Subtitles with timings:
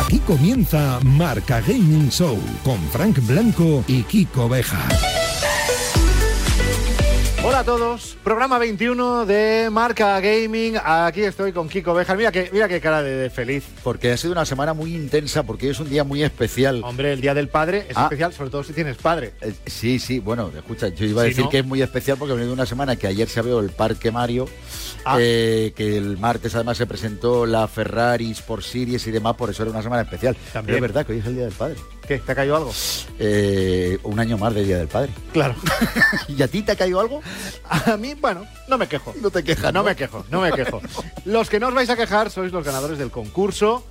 [0.00, 5.25] Aquí comienza Marca Gaming Show con Frank Blanco y Kiko Beja.
[7.56, 10.74] Hola a todos, programa 21 de Marca Gaming.
[10.84, 12.18] Aquí estoy con Kiko Bejar.
[12.18, 13.64] Mira que, mira qué cara de, de feliz.
[13.82, 16.82] Porque ha sido una semana muy intensa, porque es un día muy especial.
[16.84, 18.02] Hombre, el Día del Padre es Ah.
[18.02, 19.32] especial, sobre todo si tienes padre.
[19.40, 21.48] Eh, Sí, sí, bueno, escucha, yo iba a decir ¿no?
[21.50, 24.10] que es muy especial porque he venido una semana que ayer se abrió el Parque
[24.12, 24.46] Mario,
[25.06, 25.16] Ah.
[25.18, 29.62] eh, que el martes además se presentó la Ferrari por Series y demás, por eso
[29.62, 30.36] era una semana especial.
[30.52, 30.66] También.
[30.66, 31.76] Pero es verdad que hoy es el Día del Padre.
[32.06, 32.18] ¿Qué?
[32.18, 32.72] ¿Te ha caído algo?
[33.18, 35.10] Eh, un año más de Día del Padre.
[35.32, 35.54] Claro.
[36.28, 37.20] ¿Y a ti te ha caído algo?
[37.68, 39.12] A mí, bueno, no me quejo.
[39.20, 39.84] No te quejas, No ¿no?
[39.84, 40.80] me quejo, no me quejo.
[41.24, 43.84] Los que no os vais a quejar sois los ganadores del concurso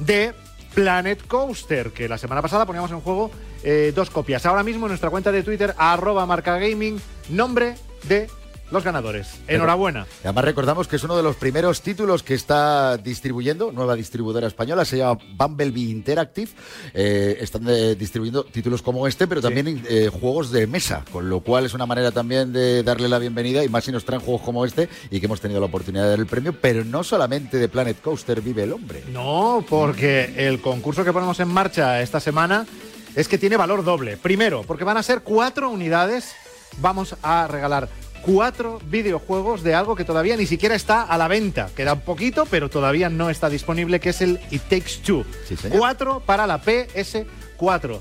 [0.00, 0.32] de
[0.74, 3.30] Planet Coaster, que la semana pasada poníamos en juego
[3.62, 4.46] eh, dos copias.
[4.46, 7.74] Ahora mismo en nuestra cuenta de Twitter, arroba marca gaming, nombre
[8.04, 8.28] de
[8.70, 9.40] los ganadores.
[9.48, 10.06] Enhorabuena.
[10.22, 14.46] Y además recordamos que es uno de los primeros títulos que está distribuyendo, nueva distribuidora
[14.46, 16.50] española, se llama Bumblebee Interactive.
[16.94, 21.40] Eh, están eh, distribuyendo títulos como este, pero también eh, juegos de mesa, con lo
[21.40, 24.42] cual es una manera también de darle la bienvenida y más si nos traen juegos
[24.42, 27.58] como este y que hemos tenido la oportunidad de dar el premio, pero no solamente
[27.58, 29.04] de Planet Coaster vive el hombre.
[29.12, 32.66] No, porque el concurso que ponemos en marcha esta semana
[33.14, 34.16] es que tiene valor doble.
[34.16, 36.34] Primero, porque van a ser cuatro unidades.
[36.78, 37.88] Vamos a regalar
[38.22, 41.70] cuatro videojuegos de algo que todavía ni siquiera está a la venta.
[41.76, 45.24] Queda un poquito, pero todavía no está disponible, que es el It Takes Two.
[45.46, 45.56] Sí.
[45.70, 48.00] Cuatro para la PS4.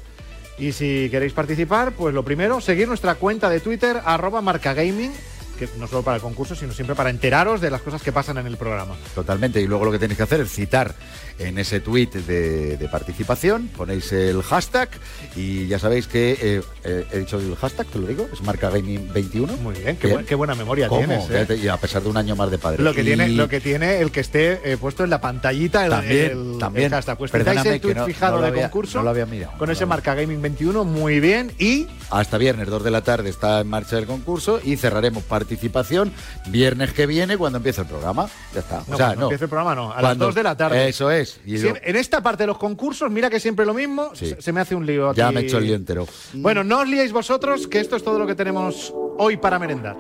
[0.58, 5.12] Y si queréis participar, pues lo primero, seguir nuestra cuenta de Twitter, arroba marcagaming,
[5.60, 8.38] que no solo para el concurso, sino siempre para enteraros de las cosas que pasan
[8.38, 8.96] en el programa.
[9.14, 9.62] Totalmente.
[9.62, 10.96] Y luego lo que tenéis que hacer es citar
[11.38, 14.90] en ese tweet de, de participación, ponéis el hashtag
[15.36, 18.70] y ya sabéis que eh, eh, he dicho el hashtag, te lo digo, es marca
[18.70, 19.58] gaming 21.
[19.58, 20.20] Muy bien, qué, Bien.
[20.22, 21.00] bu- qué buena memoria ¿Cómo?
[21.06, 21.50] tienes.
[21.50, 21.60] ¿eh?
[21.64, 22.84] Y a pesar de un año más de padre.
[22.84, 25.92] Lo que, Y tiene, lo que tiene el que esté puesto en la pantallita el,
[25.92, 26.86] También, el- también.
[26.88, 27.18] el hashtag.
[27.18, 30.14] Pues el tweet no- fijado no de concurso no lo había mirado, con ese marca
[30.16, 31.52] Gaming 21, muy bien.
[31.58, 36.12] Y Hasta viernes, 2 de la tarde, está en marcha el concurso y cerraremos participación
[36.48, 38.28] viernes que viene cuando empiece el programa.
[38.54, 38.84] Ya está.
[38.88, 39.26] no, o sea, cuando no.
[39.28, 40.88] empiece el programa, no, a las Cuando- 2 de la tarde.
[40.90, 41.40] Eso es.
[41.46, 44.34] Y Si yo- en, esta parte de los concursos, mira que siempre lo mismo, Sí.
[44.40, 45.14] se, me hace un lío.
[45.14, 45.36] ya aquí.
[45.36, 46.08] me he hecho el lío entero.
[46.34, 49.98] Bueno, no os liéis vosotros, que esto es todo lo que tenemos hoy para merendar.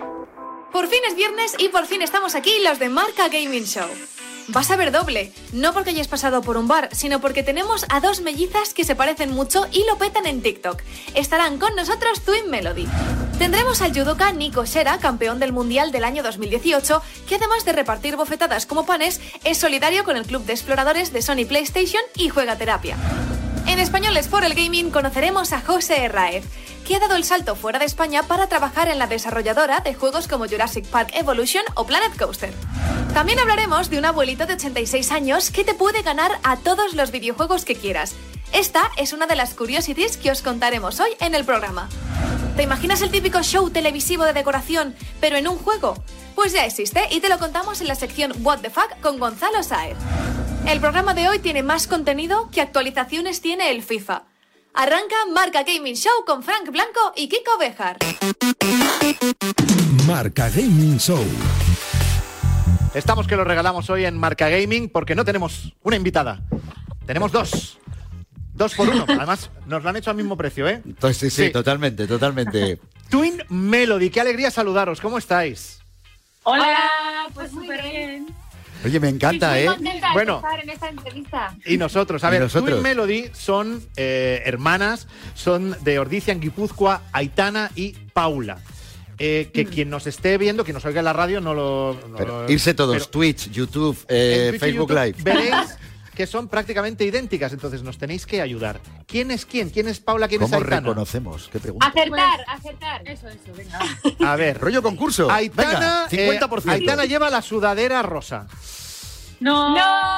[0.71, 3.87] Por fin es viernes y por fin estamos aquí los de Marca Gaming Show.
[4.51, 7.99] Vas a ver doble, no porque hayas pasado por un bar, sino porque tenemos a
[7.99, 10.81] dos mellizas que se parecen mucho y lo petan en TikTok.
[11.13, 12.88] Estarán con nosotros Twin Melody.
[13.38, 18.15] Tendremos al judoka Nico Sera, campeón del Mundial del año 2018, que además de repartir
[18.15, 22.57] bofetadas como panes, es solidario con el Club de Exploradores de Sony PlayStation y juega
[22.57, 22.97] terapia.
[23.69, 26.44] En Españoles por el Gaming conoceremos a José Herráez,
[26.88, 30.28] que ha dado el salto fuera de España para trabajar en la desarrolladora de juegos
[30.28, 32.52] como Jurassic Park Evolution o Planet Coaster.
[33.13, 37.12] También hablaremos de un abuelito de 86 años que te puede ganar a todos los
[37.12, 38.16] videojuegos que quieras.
[38.53, 41.87] Esta es una de las curiosities que os contaremos hoy en el programa.
[42.55, 45.95] ¿Te imaginas el típico show televisivo de decoración, pero en un juego?
[46.35, 49.61] Pues ya existe y te lo contamos en la sección What the Fuck con Gonzalo
[49.61, 49.97] Saez.
[50.67, 54.23] El programa de hoy tiene más contenido que actualizaciones tiene el FIFA.
[54.73, 57.97] Arranca Marca Gaming Show con Frank Blanco y Kiko Bejar.
[60.07, 61.23] Marca Gaming Show.
[62.93, 66.41] Estamos que lo regalamos hoy en Marca Gaming porque no tenemos una invitada.
[67.05, 67.79] Tenemos dos.
[68.59, 69.05] Dos por uno.
[69.07, 70.81] Además, nos lo han hecho al mismo precio, ¿eh?
[70.85, 71.51] Entonces, sí, sí, Sí.
[71.51, 72.77] totalmente, totalmente.
[73.09, 74.99] Twin Melody, qué alegría saludaros.
[75.01, 75.79] ¿Cómo estáis?
[76.43, 76.77] Hola,
[77.33, 78.27] pues súper bien.
[78.85, 79.75] Oye, me encanta, Estoy ¿eh?
[79.77, 80.33] contenta Bueno.
[80.41, 81.55] de estar en esta entrevista.
[81.65, 82.69] Y nosotros, a ver, nosotros.
[82.71, 88.57] Twin Melody son eh, hermanas, son de Ordicia en Guipúzcoa, Aitana y Paula.
[89.21, 91.97] Eh, que quien nos esté viendo, quien nos oiga en la radio, no lo.
[92.09, 95.23] no Pero lo- irse todos, pero Twitch, YouTube, eh, Twitch Facebook YouTube Live.
[95.23, 95.77] Veréis
[96.19, 98.81] que son prácticamente idénticas, entonces nos tenéis que ayudar.
[99.07, 99.69] ¿Quién es quién?
[99.69, 100.28] ¿Quién es Paula?
[100.28, 100.81] ¿Quién es ¿Cómo Aitana?
[100.81, 101.47] reconocemos?
[101.50, 101.88] ¿Qué pregunta?
[101.88, 103.07] Acertar, acertar.
[103.07, 103.80] Eso, eso, venga.
[104.30, 105.31] A ver, Rollo concurso.
[105.31, 106.71] Aitana, Venga, eh, 50%.
[106.71, 108.48] Aitana lleva la sudadera rosa.
[109.39, 109.69] No.
[109.75, 110.09] No,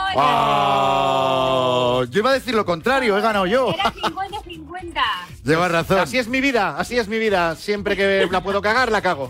[0.93, 3.69] Ah, yo iba a decir lo contrario, he ganado yo.
[3.73, 5.01] era 50-50.
[5.43, 5.99] Llevas razón.
[5.99, 7.55] Así es mi vida, así es mi vida.
[7.55, 9.29] Siempre que la puedo cagar, la cago.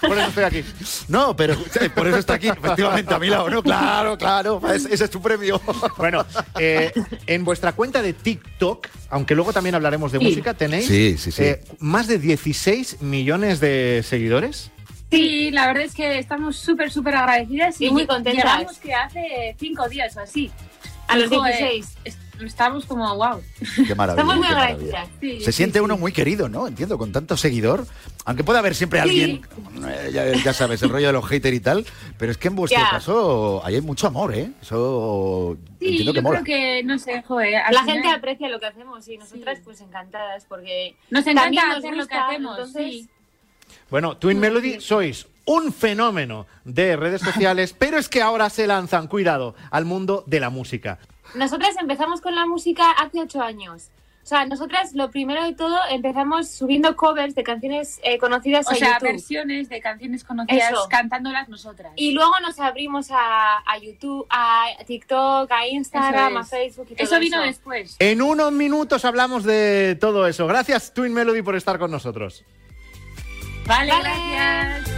[0.00, 0.64] Por eso estoy aquí.
[1.08, 3.48] No, pero eh, por eso está aquí, efectivamente, a mi lado.
[3.50, 4.60] No, claro, claro.
[4.72, 5.60] Ese, ese es tu premio.
[5.96, 6.24] Bueno,
[6.58, 6.92] eh,
[7.26, 10.24] en vuestra cuenta de TikTok, aunque luego también hablaremos de Sí.
[10.24, 11.42] música, tenéis Sí, sí, sí.
[11.42, 14.70] eh, más de 16 millones de seguidores.
[15.10, 18.44] Sí, la verdad es que estamos súper, súper agradecidas Y muy contentas.
[18.44, 20.50] Llegamos que hace cinco días o así.
[21.06, 21.96] A los Joder, 16.
[22.04, 23.40] es- estamos como wow.
[23.86, 24.22] Qué maravilla.
[24.22, 25.08] Estamos muy agradecidas.
[25.20, 25.84] Sí, Se sí, siente sí.
[25.84, 26.68] uno muy querido, ¿no?
[26.68, 27.86] Entiendo, con tanto seguidor.
[28.26, 29.40] Aunque pueda haber siempre alguien,
[29.88, 31.86] eh, ya, ya sabes, el rollo de los haters y tal,
[32.18, 34.50] pero es que en vuestro caso ahí hay mucho amor, ¿eh?
[34.60, 36.42] Eso Sí, entiendo que yo mola.
[36.42, 37.56] creo que, no sé, joder.
[37.56, 39.62] al La final gente aprecia lo que hacemos y nosotras Sí.
[39.64, 43.08] pues encantadas porque Nos encanta nos hacer lo que gusta, hacemos, entonces- sí.
[43.90, 49.06] Bueno, Twin Melody sois un fenómeno de redes sociales, pero es que ahora se lanzan,
[49.06, 50.98] cuidado, al mundo de la música.
[51.34, 53.88] Nosotras empezamos con la música hace ocho años.
[54.22, 58.72] O sea, nosotras lo primero de todo empezamos subiendo covers de canciones eh, conocidas O
[58.72, 59.08] a sea, YouTube.
[59.12, 60.86] versiones de canciones conocidas Eso.
[60.90, 61.92] cantándolas nosotras.
[61.96, 66.44] Y luego nos abrimos a, a YouTube, a TikTok, a Instagram, a.
[66.44, 67.20] Facebook y todo Eso eso.
[67.20, 67.96] vino después.
[68.00, 70.46] En unos minutos hablamos de todo eso.
[70.46, 72.44] Gracias, Twin Melody, por estar con nosotros.
[73.68, 74.02] Vale, Vale.
[74.02, 74.88] gracias.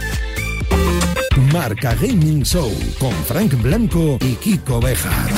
[1.53, 5.29] Marca Gaming Show con Frank Blanco y Kiko Bejar.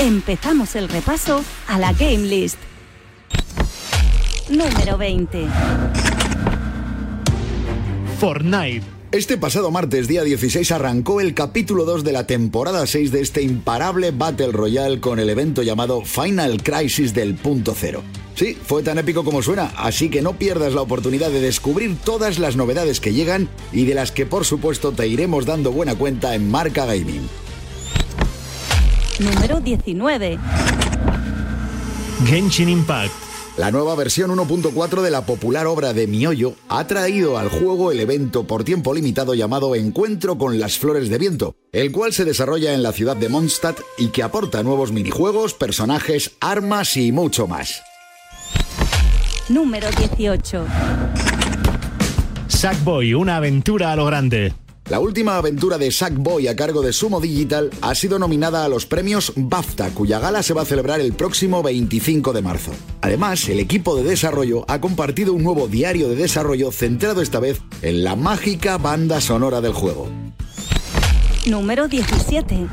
[0.00, 2.58] Empezamos el repaso a la Game List.
[4.50, 5.46] Número 20.
[8.18, 8.82] Fortnite.
[9.12, 13.42] Este pasado martes, día 16, arrancó el capítulo 2 de la temporada 6 de este
[13.42, 18.02] imparable Battle Royale con el evento llamado Final Crisis del punto cero.
[18.36, 22.38] Sí, fue tan épico como suena, así que no pierdas la oportunidad de descubrir todas
[22.38, 26.34] las novedades que llegan y de las que por supuesto te iremos dando buena cuenta
[26.34, 27.26] en Marca Gaming.
[29.20, 30.38] Número 19.
[32.26, 33.12] Genshin Impact.
[33.56, 38.00] La nueva versión 1.4 de la popular obra de Miollo ha traído al juego el
[38.00, 42.74] evento por tiempo limitado llamado Encuentro con las Flores de Viento, el cual se desarrolla
[42.74, 47.80] en la ciudad de Mondstadt y que aporta nuevos minijuegos, personajes, armas y mucho más.
[49.48, 50.66] Número 18.
[52.48, 54.52] Sackboy, una aventura a lo grande.
[54.90, 58.86] La última aventura de Sackboy a cargo de Sumo Digital ha sido nominada a los
[58.86, 62.72] premios BAFTA, cuya gala se va a celebrar el próximo 25 de marzo.
[63.02, 67.60] Además, el equipo de desarrollo ha compartido un nuevo diario de desarrollo centrado esta vez
[67.82, 70.08] en la mágica banda sonora del juego.
[71.46, 72.66] Número 17.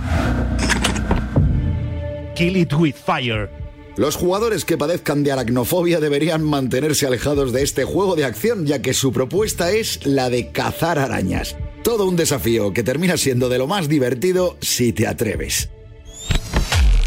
[2.36, 3.63] Kill It With Fire.
[3.96, 8.82] Los jugadores que padezcan de aracnofobia deberían mantenerse alejados de este juego de acción, ya
[8.82, 11.56] que su propuesta es la de cazar arañas.
[11.84, 15.70] Todo un desafío que termina siendo de lo más divertido si te atreves.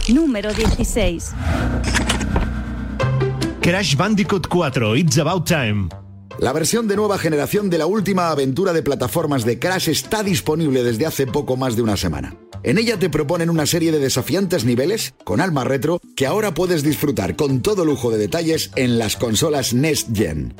[0.08, 1.32] Número 16.
[3.60, 6.05] Crash Bandicoot 4, It's About Time.
[6.38, 10.82] La versión de nueva generación de la última aventura de plataformas de Crash está disponible
[10.82, 12.36] desde hace poco más de una semana.
[12.62, 16.82] En ella te proponen una serie de desafiantes niveles, con alma retro, que ahora puedes
[16.82, 20.54] disfrutar con todo lujo de detalles en las consolas Next Gen.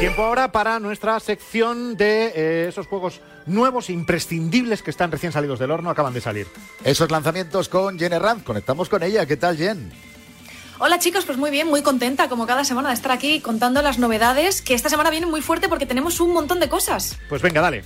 [0.00, 5.60] Tiempo ahora para nuestra sección de eh, esos juegos nuevos, imprescindibles, que están recién salidos
[5.60, 6.48] del horno, acaban de salir.
[6.82, 8.42] Esos lanzamientos con Jen Herranz.
[8.42, 9.26] Conectamos con ella.
[9.26, 9.92] ¿Qué tal, Jen?
[10.84, 14.00] Hola chicos, pues muy bien, muy contenta como cada semana de estar aquí contando las
[14.00, 17.20] novedades, que esta semana vienen muy fuerte porque tenemos un montón de cosas.
[17.28, 17.84] Pues venga, dale.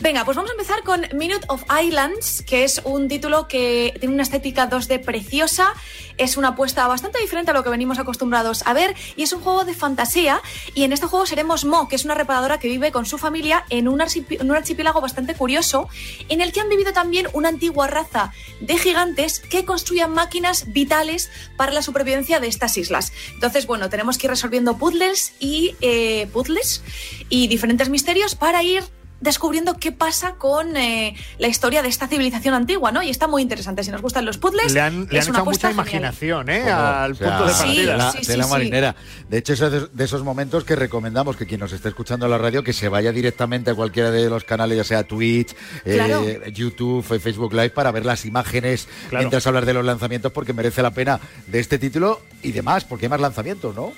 [0.00, 4.14] Venga, pues vamos a empezar con Minute of Islands, que es un título que tiene
[4.14, 5.74] una estética 2D preciosa,
[6.18, 9.40] es una apuesta bastante diferente a lo que venimos acostumbrados a ver y es un
[9.40, 10.40] juego de fantasía
[10.72, 13.64] y en este juego seremos Mo, que es una reparadora que vive con su familia
[13.70, 15.88] en un, archipiélago bastante curioso
[16.28, 21.28] en el que han vivido también una antigua raza de gigantes que construían máquinas vitales
[21.56, 23.12] para la supervivencia de estas islas.
[23.34, 26.82] Entonces, bueno, tenemos que ir resolviendo puzzles y eh, puzzles
[27.28, 28.84] y diferentes misterios para ir
[29.20, 33.02] descubriendo qué pasa con eh, la historia de esta civilización antigua, ¿no?
[33.02, 33.82] Y está muy interesante.
[33.84, 35.74] Si nos gustan los puzzles, Le han, le es han una echado mucha genial.
[35.74, 36.70] imaginación, ¿eh?
[36.70, 38.12] Al o sea, punto de Sí, partida.
[38.12, 38.50] sí, tela sí.
[38.50, 38.96] marinera.
[39.28, 42.26] De hecho, eso es de- de esos momentos que recomendamos que quien nos esté escuchando
[42.26, 45.54] en la radio que se vaya directamente a cualquiera de los canales, ya sea Twitch,
[45.84, 46.24] eh, Claro.
[46.52, 49.22] YouTube, eh, Facebook Live, para ver las imágenes Claro.
[49.24, 53.06] mientras hablar de los lanzamientos, porque merece la pena de este título y demás, porque
[53.06, 53.92] hay más lanzamientos, ¿no?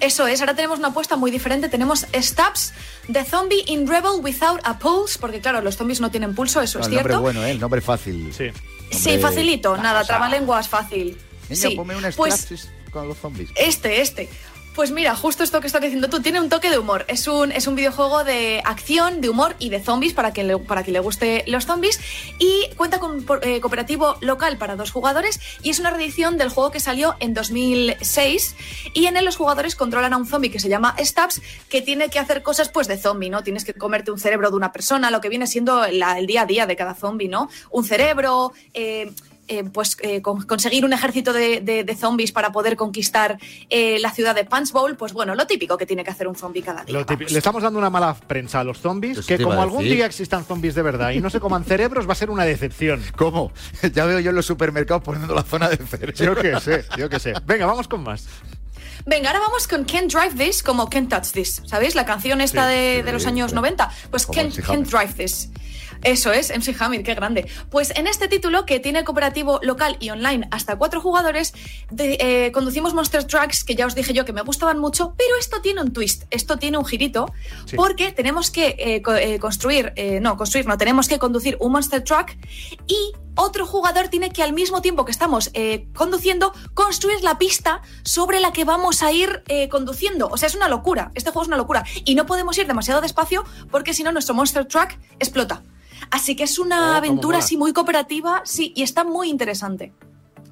[0.00, 1.68] Eso es, ahora tenemos una apuesta muy diferente.
[1.68, 2.72] Tenemos Stabs,
[3.12, 6.78] The Zombie in Rebel Without a Pulse, porque claro, los zombies no tienen pulso, eso
[6.78, 7.20] No, es el nombre cierto.
[7.22, 7.50] bueno, ¿eh?
[7.50, 8.32] El nombre fácil.
[8.36, 8.50] Sí.
[8.90, 11.18] Sí, facilito, nada, trabalenguas fácil.
[11.48, 11.74] Niña, sí.
[11.74, 13.50] ponme un pues con los zombies.
[13.56, 14.28] este, este.
[14.78, 17.04] Pues mira, justo esto que estás diciendo tú, tiene un toque de humor.
[17.08, 20.56] Es un, es un videojuego de acción, de humor y de zombies para quien le,
[20.56, 21.98] para le guste los zombies.
[22.38, 25.40] Y cuenta con eh, cooperativo local para dos jugadores.
[25.64, 28.54] Y es una reedición del juego que salió en 2006.
[28.94, 32.08] Y en él los jugadores controlan a un zombie que se llama Stabs, que tiene
[32.08, 33.42] que hacer cosas pues de zombie, ¿no?
[33.42, 36.46] Tienes que comerte un cerebro de una persona, lo que viene siendo el día a
[36.46, 37.50] día de cada zombie, ¿no?
[37.72, 38.52] Un cerebro.
[38.74, 39.12] eh,
[39.48, 43.38] eh, pues eh, con- conseguir un ejército de, de- de zombies para poder conquistar
[43.70, 46.36] eh, la ciudad de Punch Bowl, pues bueno, lo típico que tiene que hacer un
[46.36, 47.04] zombie cada día.
[47.28, 50.44] Le estamos dando una mala prensa a los zombies, Eso que como algún día existan
[50.44, 53.02] zombies de verdad y no se coman cerebros, va a ser una decepción.
[53.16, 53.52] ¿Cómo?
[53.94, 56.14] Ya veo yo en los supermercados poniendo la zona de cerebro.
[56.14, 57.32] Yo qué sé, yo qué sé.
[57.46, 58.26] Venga, vamos con más.
[59.06, 61.62] Venga, ahora vamos con Can't Drive This como Can't Touch This.
[61.64, 61.94] ¿Sabéis?
[61.94, 63.28] La canción esta Sí, de, sí, de los sí.
[63.28, 63.90] años 90.
[64.10, 64.86] Pues Can't, Can't.
[64.86, 65.48] Drive This.
[66.02, 67.48] Eso es, MC Hammer, qué grande.
[67.70, 71.54] Pues en este título, que tiene cooperativo local y online hasta cuatro jugadores,
[71.90, 75.36] de- eh, conducimos Monster Trucks, que ya os dije yo que me gustaban mucho, pero
[75.38, 77.32] esto tiene un twist, esto tiene un girito,
[77.66, 77.76] Sí.
[77.76, 82.02] porque tenemos que eh, co- eh, construir, no, construir, no, tenemos que conducir un Monster
[82.04, 82.30] Truck
[82.86, 87.82] y otro jugador tiene que al mismo tiempo que estamos eh, conduciendo, construir la pista
[88.02, 90.26] sobre la que vamos a ir eh, conduciendo.
[90.28, 91.12] O sea, es una locura.
[91.14, 91.84] Este juego es una locura.
[92.04, 94.90] Y no podemos ir demasiado despacio porque si no, nuestro Monster Truck
[95.20, 95.62] explota.
[96.10, 99.92] Así que es Oh, una cómo aventura así muy cooperativa, sí, y está muy interesante.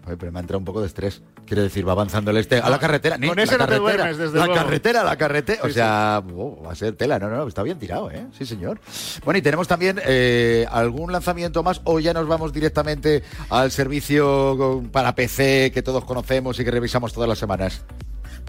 [0.06, 1.20] Oye, pero me ha entrado un poco de estrés.
[1.46, 3.18] Quiere decir, va avanzando el este a la carretera.
[3.18, 4.60] ni- con la ese no te carretera, duermes, desde La luego.
[4.62, 5.62] carretera, la carretera.
[5.64, 7.18] o Sí, sea, oh, va a ser tela.
[7.18, 8.26] No, no, está bien tirado, ¿eh?
[8.36, 8.80] Sí, señor.
[9.24, 14.82] Bueno, y tenemos también eh, algún lanzamiento más o ya nos vamos directamente al servicio
[14.92, 17.82] para PC que todos conocemos y que revisamos todas las semanas.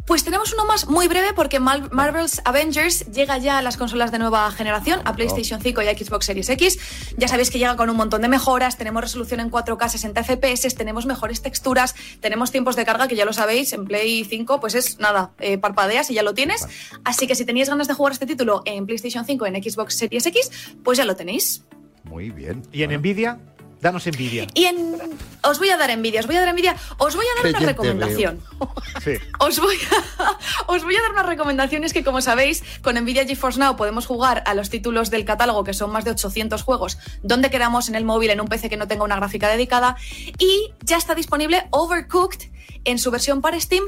[0.08, 4.20] Pues tenemos uno más muy breve porque Marvel's Avengers llega ya a las consolas de
[4.20, 6.80] nueva generación, a PlayStation 5 y a Xbox Series X.
[7.18, 10.76] Ya sabéis que llega con un montón de mejoras, tenemos resolución en 4K 60 FPS,
[10.76, 14.76] tenemos mejores texturas, tenemos tiempos de carga que ya lo sabéis, en Play 5 pues
[14.76, 16.66] es nada, eh, parpadeas y ya lo tienes.
[17.04, 20.26] Así que si teníais ganas de jugar este título en PlayStation 5 en Xbox Series
[20.26, 21.66] X, pues ya lo tenéis.
[22.06, 22.64] Muy bien.
[22.72, 23.40] Y en Nvidia,
[23.82, 24.48] danos envidia.
[24.54, 24.98] Y en...
[25.44, 27.68] os voy a dar envidia, os voy a dar envidia, os voy a dar una
[27.68, 28.42] recomendación.
[29.04, 29.14] Sí.
[29.40, 30.38] Os voy, a,
[30.72, 34.44] os voy a dar unas recomendaciones que, como sabéis, con Nvidia GeForce Now podemos jugar
[34.48, 38.06] a los títulos del catálogo, que son más de 800 juegos, donde queramos, en el
[38.06, 39.98] móvil, en un PC que no tenga una gráfica dedicada.
[40.40, 42.50] Y ya está disponible Overcooked
[42.86, 43.84] en su versión para Steam.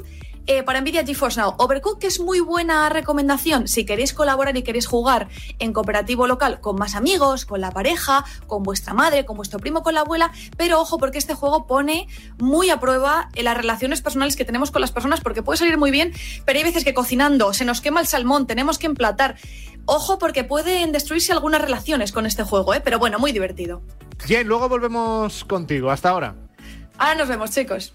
[0.48, 4.88] Eh, para Nvidia GeForce Now, Overcooked es muy buena recomendación si queréis colaborar y queréis
[4.88, 5.28] jugar
[5.60, 9.84] en cooperativo local con más amigos, con la pareja, con vuestra madre, con vuestro primo,
[9.84, 14.02] con la abuela, pero ojo porque este juego pone muy a prueba eh, las relaciones
[14.02, 16.14] personales que tenemos con las personas porque puede salir muy bien,
[16.46, 19.36] pero hay veces que cocinando se nos quema el salmón, tenemos que emplatar.
[19.86, 22.82] Ojo porque pueden destruirse algunas relaciones con este juego, ¿eh?
[22.84, 23.82] pero bueno, muy divertido.
[24.28, 25.90] Bien, luego volvemos contigo.
[25.90, 26.36] Hasta ahora.
[26.98, 27.94] Ahora nos vemos, chicos.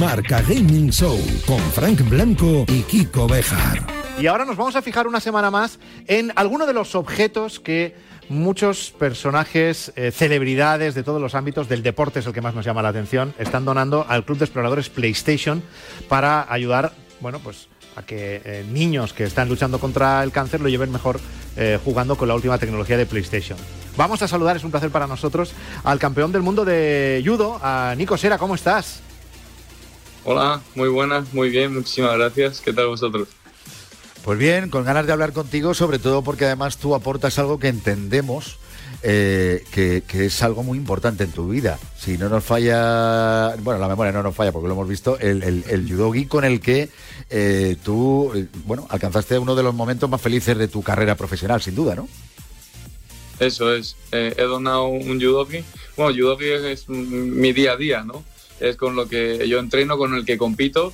[0.00, 3.84] Marca Gaming Show con Frank Blanco y Kiko Bejar.
[4.20, 7.94] Y ahora nos vamos a fijar una semana más en alguno de los objetos que
[8.28, 12.64] muchos personajes, eh, celebridades de todos los ámbitos del deporte es el que más nos
[12.64, 15.62] llama la atención, están donando al Club de Exploradores PlayStation
[16.08, 20.68] para ayudar, bueno, pues a que eh, niños que están luchando contra el cáncer lo
[20.68, 21.18] lleven mejor
[21.56, 23.58] eh, jugando con la última tecnología de PlayStation.
[23.96, 27.94] Vamos a saludar, es un placer para nosotros, al campeón del mundo de judo, a
[27.96, 29.02] Nico Sera, ¿cómo estás?
[30.24, 32.60] Hola, muy buenas, muy bien, muchísimas gracias.
[32.60, 33.28] ¿Qué tal vosotros?
[34.24, 37.68] Pues bien, con ganas de hablar contigo, sobre todo porque además tú aportas algo que
[37.68, 38.58] entendemos
[39.02, 41.78] eh, que, que es algo muy importante en tu vida.
[41.96, 45.42] Si no nos falla, bueno, la memoria no nos falla porque lo hemos visto, el,
[45.42, 46.90] el, el judogi con el que
[47.30, 51.62] eh, tú, eh, bueno, alcanzaste uno de los momentos más felices de tu carrera profesional,
[51.62, 52.08] sin duda, ¿no?
[53.38, 55.64] Eso es, eh, he donado un judogi.
[55.96, 58.24] Bueno, judogi es, es mi día a día, ¿no?
[58.60, 60.92] Es con lo que yo entreno, con el que compito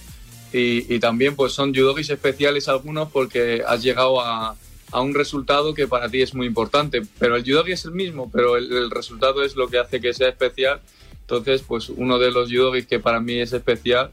[0.53, 4.57] y, y también pues son judogis especiales algunos porque has llegado a,
[4.95, 7.03] a un resultado que para ti es muy importante.
[7.19, 10.29] Pero el judogi es el mismo, pero el, resultado es lo que hace que sea
[10.29, 10.81] especial.
[11.23, 14.13] Entonces, pues uno de los judogis que para mí es especial,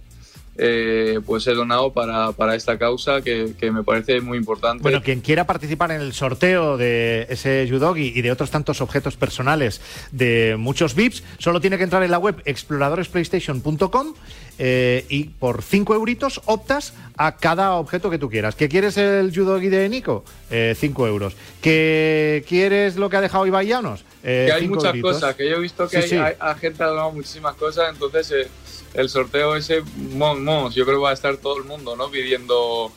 [0.63, 4.83] eh, pues he donado para, para esta causa que, que me parece muy importante.
[4.83, 9.17] Bueno, quien quiera participar en el sorteo de ese Yudogi y de otros tantos objetos
[9.17, 14.13] personales de muchos VIPs, solo tiene que entrar en la web exploradoresplaystation.com
[14.59, 18.55] eh, y por 5 euritos optas a cada objeto que tú quieras.
[18.55, 20.23] ¿Que quieres el Yudogi de Nico?
[20.49, 21.35] 5 euros.
[21.61, 24.03] ¿Que quieres lo que ha dejado Ibai Llanos?
[24.23, 25.13] Eh, que hay muchas euritos.
[25.13, 26.15] cosas, que yo he visto que Sí, hay, sí.
[26.17, 28.47] hay- hay gente ha donado muchísimas cosas, entonces eh,
[28.93, 32.09] el sorteo ese, mon, mon, yo creo que va a estar todo el mundo, ¿no?
[32.11, 32.91] Pidiendo...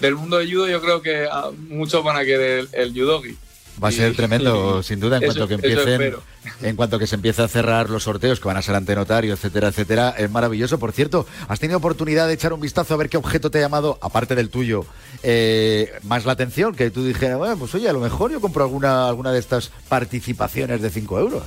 [0.00, 3.36] Del mundo de judo yo creo que ah, muchos van a querer el, el judogi.
[3.82, 6.14] Va a ser tremendo, sin duda, en eso- cuanto que empiecen,
[6.62, 9.34] en cuanto que se empiece a cerrar los sorteos que van a ser ante notario,
[9.34, 10.78] etcétera, etcétera, es maravilloso.
[10.78, 13.60] Por cierto, ¿has tenido oportunidad de echar un vistazo a ver qué objeto te ha
[13.60, 14.84] llamado, aparte del tuyo,
[15.22, 16.74] eh, más la atención?
[16.74, 19.70] Que tú dijeras, bueno, pues oye, a lo mejor yo compro alguna, alguna de estas
[19.88, 21.42] participaciones de 5 euros.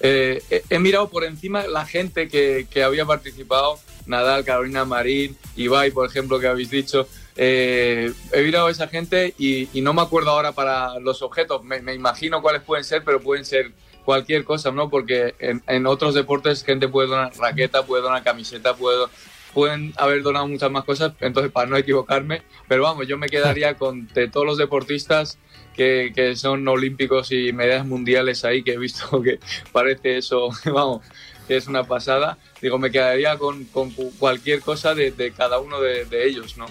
[0.00, 5.36] Eh, he, he mirado por encima la gente que, que había participado, Nadal, Carolina Marín,
[5.56, 7.08] Ibai, por ejemplo, que habéis dicho.
[7.36, 11.62] Eh, he mirado a esa gente y, y no me acuerdo ahora para los objetos.
[11.64, 13.72] Me, me imagino cuáles pueden ser, pero pueden ser
[14.04, 14.88] cualquier cosa, ¿no?
[14.88, 19.06] Porque en, en otros deportes gente puede donar raqueta, puede donar camiseta, puede,
[19.52, 23.74] pueden haber donado muchas más cosas, entonces para no equivocarme, pero vamos, yo me quedaría
[23.78, 25.38] con de todos los deportistas
[25.74, 29.40] que, que son olímpicos y medallas mundiales ahí, que he visto que
[29.72, 31.04] parece eso, vamos,
[31.48, 35.58] que es una pasada, digo, me quedaría con, con cu- cualquier cosa de, de cada
[35.58, 36.66] uno de, de ellos, ¿no?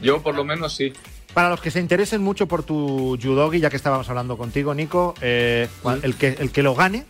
[0.00, 0.92] Yo por lo menos sí.
[1.32, 5.14] Para los que se interesen mucho por tu judogi, ya que estábamos hablando contigo, Nico,
[5.20, 5.68] eh,
[6.02, 7.04] el, que, el que lo gane,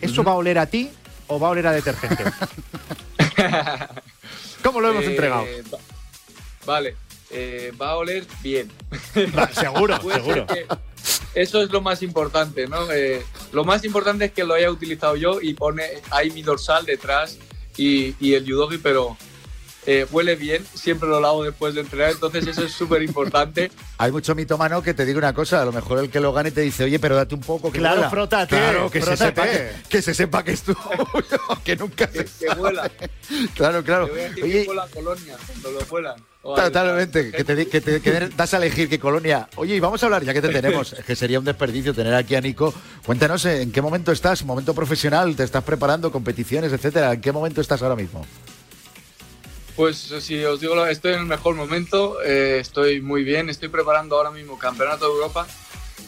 [0.00, 0.90] ¿eso va a oler a ti
[1.26, 2.24] o va a oler a detergente?
[4.62, 5.44] ¿Cómo lo hemos Eh, entregado?
[5.72, 5.78] va-
[6.64, 6.94] Vale,
[7.30, 8.70] eh, va a oler bien.
[9.36, 10.46] Va, seguro, seguro.
[11.34, 12.86] eso es lo más importante, ¿no?
[13.52, 17.36] Lo más importante es que lo haya utilizado yo y pone ahí mi dorsal detrás
[17.76, 19.16] y, y el judogi, pero
[19.86, 23.70] eh, huele bien, siempre lo lavo después de entrenar, entonces eso es súper importante.
[23.98, 26.50] Hay mucho mitomano que te diga una cosa, a lo mejor el que lo gane
[26.50, 28.10] te dice, oye, pero date un poco que Claro, huela".
[28.10, 30.78] frótate, Claro, que se, sepa que, que se sepa que es tuyo,
[31.64, 32.90] que nunca se Que huela.
[33.54, 34.06] Claro, claro.
[34.06, 37.68] Te voy a decir Oye, que huela a colonia cuando lo al- Totalmente, que te,
[37.68, 39.48] que te- que das a elegir qué colonia.
[39.54, 42.14] Oye, y vamos a hablar, ya que te tenemos, es que sería un desperdicio tener
[42.14, 42.74] aquí a Nico.
[43.06, 47.12] Cuéntanos en qué momento estás, momento profesional, te estás preparando, competiciones, etcétera.
[47.12, 48.26] ¿En qué momento estás ahora mismo?
[49.76, 54.16] Pues si os digo, estoy en el mejor momento, eh, estoy muy bien, estoy preparando
[54.16, 55.46] ahora mismo Campeonato de Europa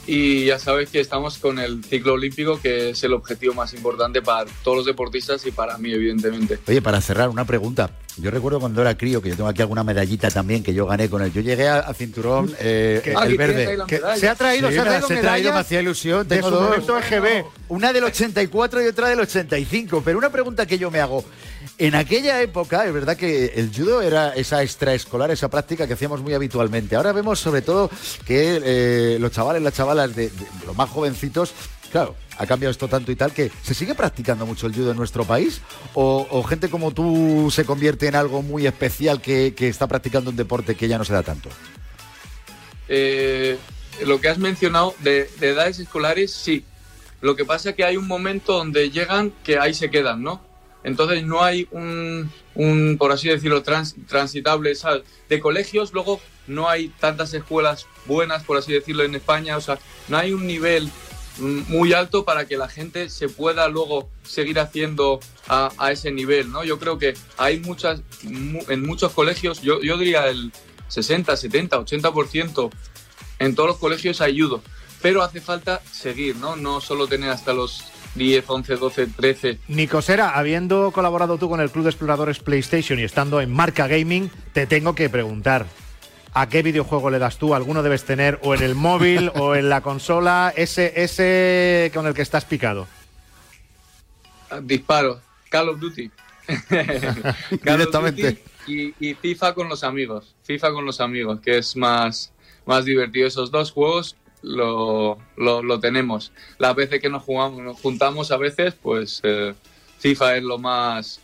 [0.07, 4.21] y ya sabéis que estamos con el ciclo olímpico, que es el objetivo más importante
[4.21, 6.59] para todos los deportistas y para mí, evidentemente.
[6.69, 7.89] Oye, para cerrar, una pregunta.
[8.19, 11.09] Yo recuerdo cuando era crío, que yo tengo aquí alguna medallita también que yo gané
[11.09, 11.33] con él.
[11.33, 13.79] Yo llegué a, a cinturón eh, Ah, el ahí verde.
[14.17, 16.29] se ha traído, Sí, se ha traído he traído, me hacía ilusión.
[16.29, 16.65] de Tengo su dos.
[16.65, 17.45] momento EGB.
[17.71, 20.03] Una del 84 y otra del 85.
[20.05, 21.25] Pero una pregunta que yo me hago.
[21.77, 26.21] En aquella época, es verdad que el judo era esa extraescolar, esa práctica que hacíamos
[26.21, 26.95] muy habitualmente.
[26.95, 27.91] Ahora vemos sobre todo
[28.25, 30.31] que eh, los chavales, las chavalas de,
[30.65, 31.53] los más jovencitos,
[31.91, 34.97] claro, ha cambiado esto tanto y tal que se sigue practicando mucho el judo en
[34.97, 35.63] nuestro país
[35.95, 40.77] o, gente como tú se convierte en algo muy especial que, está practicando un deporte
[40.77, 41.49] que ya no se da tanto.
[42.89, 43.59] Eh,
[44.05, 46.65] lo que has mencionado de edades escolares, sí.
[47.21, 50.54] Lo que pasa es que hay un momento donde llegan que ahí se quedan, ¿no?
[50.85, 55.03] Entonces no hay un, por así decirlo, trans- transitable ¿sabes?
[55.29, 55.93] de colegios.
[55.93, 59.57] Luego no hay tantas escuelas buenas, por así decirlo, en España.
[59.57, 60.91] O sea, no hay un nivel
[61.39, 66.51] mm, muy alto para que la gente se pueda luego seguir haciendo a, ese nivel,
[66.53, 66.65] ¿no?
[66.65, 70.53] Yo creo que hay muchas, mu- en muchos colegios, yo, yo diría el
[70.89, 72.71] 60, 70, 80%
[73.41, 74.63] en todos los colegios hay judo,
[75.03, 76.57] pero hace falta seguir, ¿no?
[76.57, 77.83] No solo tener hasta los
[78.15, 79.59] 10, 11, 12, 13.
[79.69, 83.87] Nico Sera, habiendo colaborado tú con el Club de Exploradores PlayStation y estando en Marca
[83.87, 85.67] Gaming, te tengo que preguntar.
[86.33, 87.55] ¿A qué videojuego le das tú?
[87.55, 90.53] ¿Alguno debes tener o en el móvil o en la consola?
[90.57, 92.89] Ese, ese con el que estás picado.
[94.63, 96.11] Disparos, Call of Duty.
[96.69, 98.31] Call of Directamente.
[98.31, 100.35] Duty y, y FIFA con los amigos.
[100.43, 102.33] FIFA con los amigos, que es más,
[102.67, 103.27] más divertido.
[103.27, 106.31] Esos dos juegos lo, lo, lo tenemos.
[106.59, 109.55] Las veces que nos jugamos, nos juntamos a veces, pues eh,
[109.99, 111.21] FIFA es lo más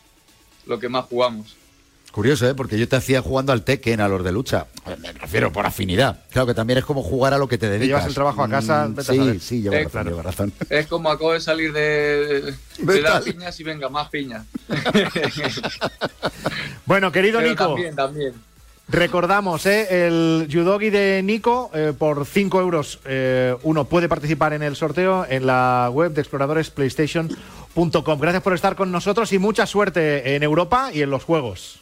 [0.67, 1.57] lo que más jugamos.
[2.13, 2.55] Curioso, ¿eh?
[2.57, 4.67] Porque yo te hacía jugando al Tekken, a los de lucha.
[5.01, 6.25] Me refiero por afinidad.
[6.31, 7.87] Claro que también es como jugar a lo que te dedicas.
[7.87, 9.35] llevas el trabajo a casa, Mm, vete a saber.
[9.35, 10.11] Sí, sí, llevo Eh, razón, claro.
[10.11, 10.53] llevo razón.
[10.71, 14.45] Es como acabo de salir de, de al- piñas y venga, más piñas.
[16.87, 18.33] Bueno, querido Pero Nico, también, también.
[18.91, 20.07] Recordamos, ¿eh?
[20.07, 25.27] el judogi de Nico, eh, por 5 euros eh, uno puede participar en el sorteo
[25.29, 28.21] en la web de exploradoresplaystation.com.
[28.21, 31.81] Gracias por estar con nosotros y mucha suerte en Europa y en los Juegos.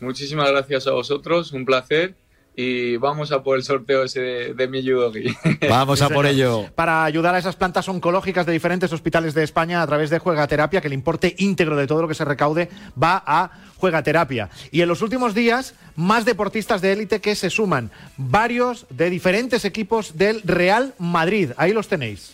[0.00, 2.14] Muchísimas gracias a vosotros, un placer.
[2.58, 5.26] Y vamos a por el sorteo ese de, de mi judogi.
[5.68, 6.70] Vamos a por ello.
[6.74, 10.80] Para ayudar a esas plantas oncológicas de diferentes hospitales de España a través de Juegaterapia,
[10.80, 14.48] que el importe íntegro de todo lo que se recaude va a Juegaterapia.
[14.70, 19.66] Y en los últimos días, más deportistas de élite que se suman, varios de diferentes
[19.66, 21.50] equipos del Real Madrid.
[21.58, 22.32] Ahí los tenéis.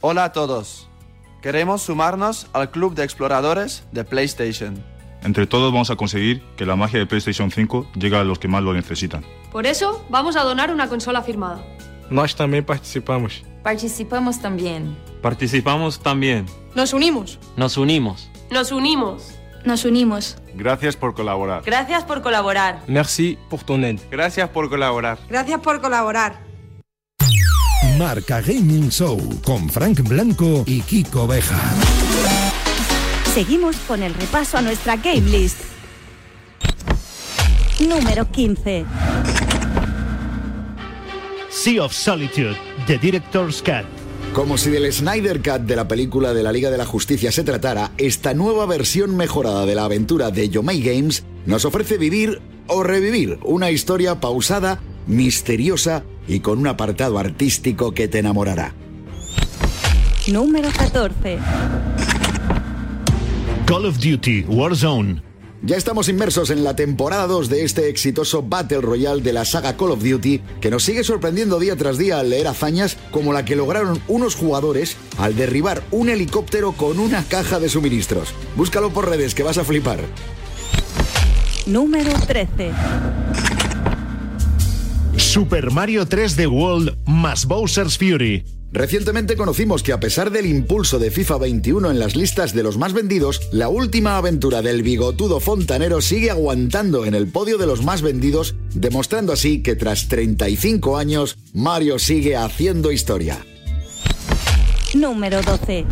[0.00, 0.88] Hola a todos.
[1.42, 4.84] Queremos sumarnos al club de exploradores de PlayStation.
[5.24, 8.46] Entre todos vamos a conseguir que la magia de PlayStation 5 llegue a los que
[8.46, 9.24] más lo necesitan.
[9.50, 11.62] Por eso, vamos a donar una consola firmada.
[12.10, 13.42] Nós também participamos.
[13.62, 14.96] Participamos también.
[15.22, 16.46] Participamos también.
[16.74, 17.38] Nos unimos.
[17.56, 18.30] Nos unimos.
[18.50, 19.34] Nos unimos.
[19.64, 20.36] Nos unimos.
[20.54, 21.62] Gracias por colaborar.
[21.64, 22.82] Gracias por colaborar.
[22.86, 24.00] Merci pour ton aide.
[24.10, 25.18] Gracias por colaborar.
[25.28, 26.40] Gracias por colaborar.
[27.98, 31.58] Marca Gaming Show con Frank Blanco y Kiko Beja.
[33.34, 35.60] Seguimos con el repaso a nuestra game list.
[37.80, 38.84] Número 15.
[41.58, 43.84] Sea of Solitude, The Director's Cut.
[44.32, 47.42] Como si del Snyder Cut de la película de la Liga de la Justicia se
[47.42, 52.84] tratara, esta nueva versión mejorada de la aventura de Yomei Games nos ofrece vivir o
[52.84, 58.72] revivir una historia pausada, misteriosa y con un apartado artístico que te enamorará.
[60.28, 61.38] Número 14.
[63.66, 65.27] Call of Duty Warzone.
[65.62, 69.76] Ya estamos inmersos en la temporada 2 de este exitoso Battle Royale de la saga
[69.76, 73.44] Call of Duty, que nos sigue sorprendiendo día tras día al leer hazañas como la
[73.44, 78.32] que lograron unos jugadores al derribar un helicóptero con una caja de suministros.
[78.56, 80.00] Búscalo por redes que vas a flipar.
[81.66, 82.70] Número 13.
[85.16, 88.57] Super Mario 3D World más Bowser's Fury.
[88.70, 92.76] Recientemente conocimos que a pesar del impulso de FIFA 21 en las listas de los
[92.76, 97.82] más vendidos, la última aventura del bigotudo fontanero sigue aguantando en el podio de los
[97.82, 103.38] más vendidos, demostrando así que tras 35 años, Mario sigue haciendo historia.
[104.94, 105.86] Número 12.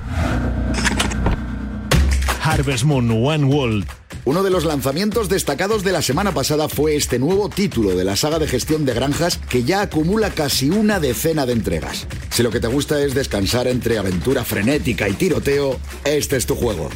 [2.43, 3.87] Harvest Moon One World.
[4.27, 8.17] Uno de los lanzamientos destacados de la semana pasada fue este nuevo título de la
[8.17, 12.09] saga de gestión de granjas que ya acumula casi una decena de entregas.
[12.31, 16.57] Si lo que te gusta es descansar entre aventura frenética y tiroteo, este es tu
[16.57, 16.91] juego.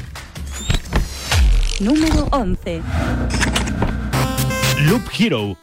[1.78, 2.82] Número 11.
[4.80, 5.56] Loop Hero.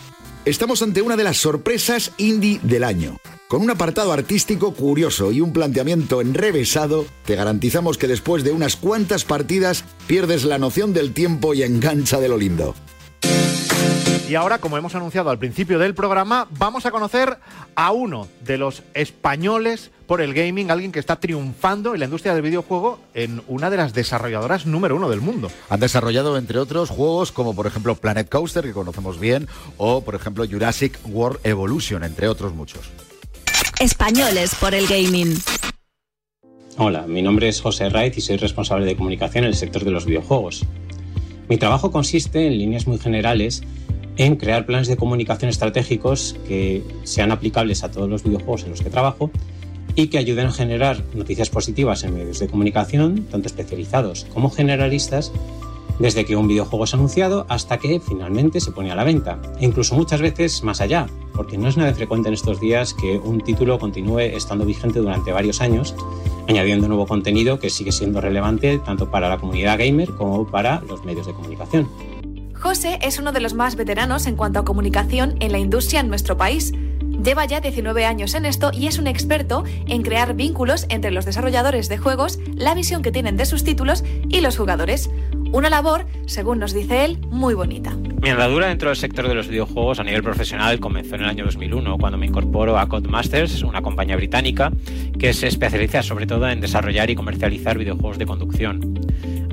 [0.45, 3.17] Estamos ante una de las sorpresas indie del año.
[3.47, 8.75] Con un apartado artístico curioso y un planteamiento enrevesado, te garantizamos que después de unas
[8.75, 12.75] cuantas partidas pierdes la noción del tiempo y engancha de lo lindo.
[14.27, 17.38] Y ahora, como hemos anunciado al principio del programa, vamos a conocer
[17.75, 22.33] a uno de los españoles por el gaming, alguien que está triunfando en la industria
[22.33, 25.49] del videojuego en una de las desarrolladoras número uno del mundo.
[25.69, 30.15] Han desarrollado, entre otros, juegos como, por ejemplo, Planet Coaster, que conocemos bien, o, por
[30.15, 32.91] ejemplo, Jurassic World Evolution, entre otros muchos.
[33.79, 35.37] Españoles por el gaming.
[36.79, 39.91] Hola, mi nombre es José Wright y soy responsable de comunicación en el sector de
[39.91, 40.65] los videojuegos.
[41.47, 43.61] Mi trabajo consiste, en líneas muy generales,
[44.17, 48.81] en crear planes de comunicación estratégicos que sean aplicables a todos los videojuegos en los
[48.81, 49.29] que trabajo
[49.93, 55.31] y que ayuden a generar noticias positivas en medios de comunicación, tanto especializados como generalistas,
[55.99, 59.65] desde que un videojuego es anunciado hasta que finalmente se pone a la venta, e
[59.65, 63.41] incluso muchas veces más allá, porque no es nada frecuente en estos días que un
[63.41, 65.95] título continúe estando vigente durante varios años,
[66.47, 71.03] añadiendo nuevo contenido que sigue siendo relevante tanto para la comunidad gamer como para los
[71.03, 71.88] medios de comunicación.
[72.67, 76.10] José es uno de los más veteranos en cuanto a comunicación en la industria en
[76.10, 76.73] nuestro país.
[77.23, 81.23] Lleva ya 19 años en esto y es un experto en crear vínculos entre los
[81.23, 85.10] desarrolladores de juegos, la visión que tienen de sus títulos y los jugadores.
[85.53, 87.95] Una labor, según nos dice él, muy bonita.
[88.21, 91.45] Mi andadura dentro del sector de los videojuegos a nivel profesional comenzó en el año
[91.45, 94.73] 2001, cuando me incorporo a Codemasters, una compañía británica
[95.17, 98.96] que se especializa sobre todo en desarrollar y comercializar videojuegos de conducción.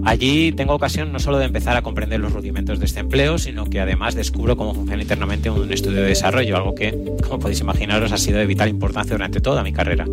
[0.04, 3.64] Allí tengo ocasión no solo de empezar a comprender los rudimentos de este empleo, sino
[3.64, 8.12] que además descubro cómo funciona internamente un estudio de desarrollo, algo que, como podéis imaginaros,
[8.12, 10.06] ha sido de vital importancia durante toda mi carrera.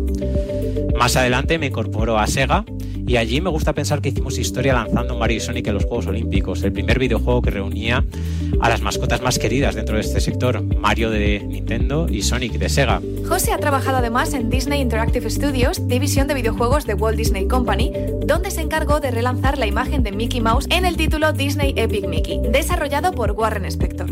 [0.98, 2.64] Más adelante me incorporo a Sega
[3.06, 6.06] y allí me gusta pensar que hicimos historia lanzando Mario y Sonic en los Juegos
[6.06, 8.04] Olímpicos, el primer videojuego que reunía
[8.60, 12.68] a las mascotas más queridas dentro de este sector, Mario de Nintendo y Sonic de
[12.68, 13.00] Sega.
[13.28, 17.92] José ha trabajado además en Disney Interactive Studios, división de videojuegos de Walt Disney Company,
[18.26, 22.06] donde se encargó de relanzar la imagen de Mickey Mouse en el título Disney Epic
[22.06, 24.10] Mickey, desarrollado por Warren Spector.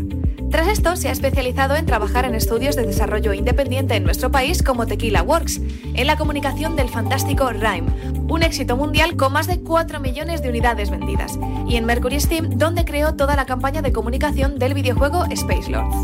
[0.51, 4.61] Tras esto, se ha especializado en trabajar en estudios de desarrollo independiente en nuestro país
[4.61, 5.61] como Tequila Works,
[5.93, 7.87] en la comunicación del fantástico Rhyme,
[8.31, 12.57] un éxito mundial con más de 4 millones de unidades vendidas, y en Mercury Steam,
[12.57, 15.97] donde creó toda la campaña de comunicación del videojuego Space Lords.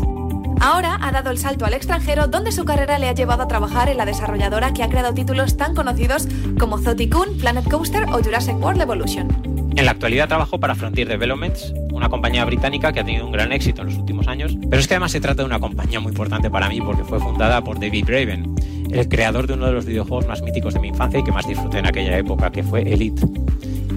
[0.60, 3.88] Ahora ha dado el salto al extranjero, donde su carrera le ha llevado a trabajar
[3.88, 8.60] en la desarrolladora que ha creado títulos tan conocidos como Zoticune, Planet Coaster o Jurassic
[8.62, 9.28] World Evolution.
[9.76, 13.52] En la actualidad trabajo para Frontier Developments, una compañía británica que ha tenido un gran
[13.52, 16.10] éxito en los últimos años, pero es que además se trata de una compañía muy
[16.10, 18.54] importante para mí porque fue fundada por David Braben,
[18.90, 21.46] el creador de uno de los videojuegos más míticos de mi infancia y que más
[21.46, 23.26] disfruté en aquella época, que fue Elite.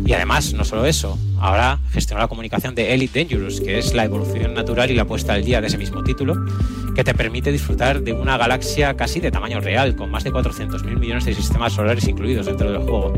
[0.06, 4.06] Y además, no solo eso, ahora gestiona la comunicación de Elite Dangerous, que es la
[4.06, 6.36] evolución natural y la puesta al día de ese mismo título,
[6.96, 10.98] que te permite disfrutar de una galaxia casi de tamaño real, con más de 400.000
[10.98, 13.14] millones de sistemas solares incluidos dentro del juego.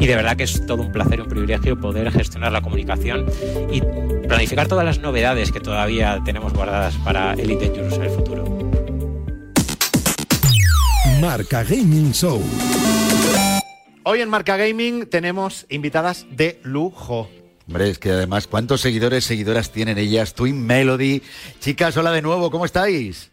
[0.00, 3.26] Y de verdad que es todo un placer y un privilegio poder gestionar la comunicación
[3.70, 3.80] y
[4.26, 8.61] planificar todas las novedades que todavía tenemos guardadas para Elite Dangerous en el futuro.
[11.22, 12.42] Marca Gaming Show.
[14.02, 17.30] Hoy en Marca Gaming tenemos invitadas de lujo.
[17.68, 20.34] Hombre, es que además, ¿cuántos seguidores, seguidoras tienen ellas?
[20.34, 21.22] Twin Melody.
[21.60, 23.30] Chicas, hola de nuevo, ¿cómo estáis?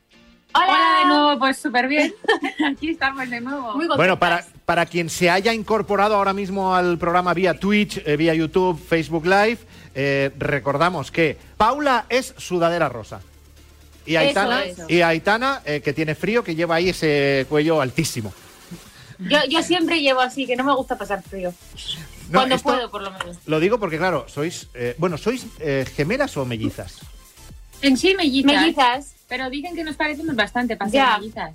[0.53, 2.13] Hola de nuevo, pues súper bien.
[2.71, 3.75] Aquí estamos de nuevo.
[3.75, 8.17] Muy Bueno, para, para quien se haya incorporado ahora mismo al programa vía Twitch, eh,
[8.17, 9.57] vía YouTube, Facebook Live,
[9.95, 13.21] eh, recordamos que Paula es sudadera rosa.
[14.05, 14.85] Y Aitana, eso.
[14.87, 18.33] y Aitana eh, que tiene frío, que lleva ahí ese cuello altísimo.
[19.19, 21.53] Yo, yo siempre llevo así, que no me gusta pasar frío.
[22.29, 23.37] No, Cuando puedo, por lo menos.
[23.45, 24.67] Lo digo porque, claro, sois.
[24.73, 26.99] eh, bueno, ¿sois eh, gemelas o mellizas?
[27.81, 28.51] En sí, mellizas.
[28.53, 29.13] Mellizas.
[29.27, 31.51] Pero dicen que nos parecemos bastante para ser mellizas.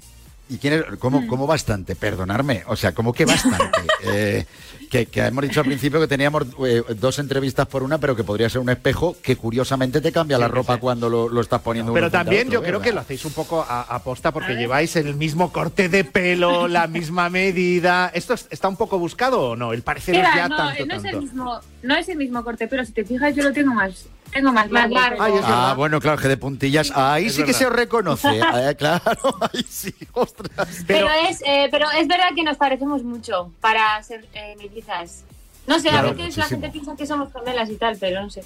[0.49, 0.83] ¿Y quién es?
[0.99, 1.27] ¿Cómo, Mm.
[1.27, 1.97] cómo bastante?
[1.97, 2.65] Perdonarme.
[2.67, 3.81] O sea, ¿cómo que bastante?
[4.07, 4.45] Eh,
[4.91, 8.23] que, que hemos dicho al principio que teníamos eh, dos entrevistas por una, pero que
[8.23, 11.93] podría ser un espejo que curiosamente te cambia la ropa cuando lo, lo estás poniendo
[11.95, 12.69] Pero frente a también otro, yo ¿eh?
[12.69, 16.05] creo que lo hacéis un poco a, a posta porque lleváis el mismo corte de
[16.05, 18.11] pelo, la misma medida.
[18.15, 19.73] ¿Esto es- está un poco buscado o no?
[19.73, 22.69] El pareceros Mira, ya no, tanto, no es el mismo, no es el mismo corte,
[22.69, 24.05] pero si te fijas yo lo tengo más,
[24.35, 24.95] tengo más largo.
[24.95, 26.93] pero- Ah, bueno, claro, que de puntillas.
[26.95, 27.59] Ahí Es sí que verdad.
[27.59, 28.29] se os reconoce.
[28.55, 30.69] Eh, claro, ahí sí, ostras.
[30.87, 35.25] Pero, es, eh, pero es verdad que nos parecemos mucho para ser eh, mellizas.
[35.67, 38.29] No sé, Claro, a veces la gente piensa que somos gemelas y tal, pero no
[38.29, 38.43] sé.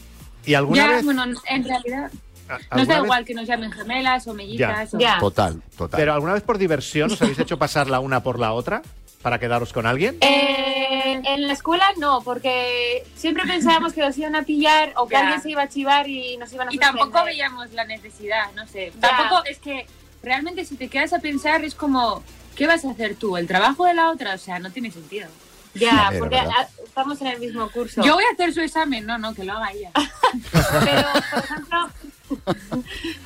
[0.47, 1.05] ¿Y alguna ya, vez?
[1.05, 2.11] bueno, en realidad
[2.49, 4.95] nos ¿alguna da vez- igual que nos llamen gemelas o mellizas.
[4.95, 5.99] o- Total, total.
[5.99, 8.83] Pero alguna vez por diversión os habéis hecho pasar la una por la otra
[9.23, 10.17] para quedaros con alguien?
[10.21, 15.15] Eh, en la escuela no, porque siempre pensábamos que nos iban a pillar o que
[15.15, 15.21] Ya.
[15.21, 18.67] alguien se iba a chivar y nos iban a Y tampoco veíamos la necesidad, no
[18.67, 18.93] sé.
[18.95, 19.01] Ya.
[19.01, 19.87] Tampoco es que
[20.23, 22.23] realmente si te quedas a pensar es como,
[22.57, 23.37] ¿qué vas a hacer tú?
[23.37, 24.35] ¿El trabajo de la otra?
[24.35, 25.29] O sea, no tiene sentido.
[25.75, 26.41] Ya, porque
[26.85, 28.03] estamos en el mismo curso.
[28.03, 29.91] Yo voy a hacer su examen, no, no, que lo haga ella.
[30.85, 31.89] Pero, por ejemplo,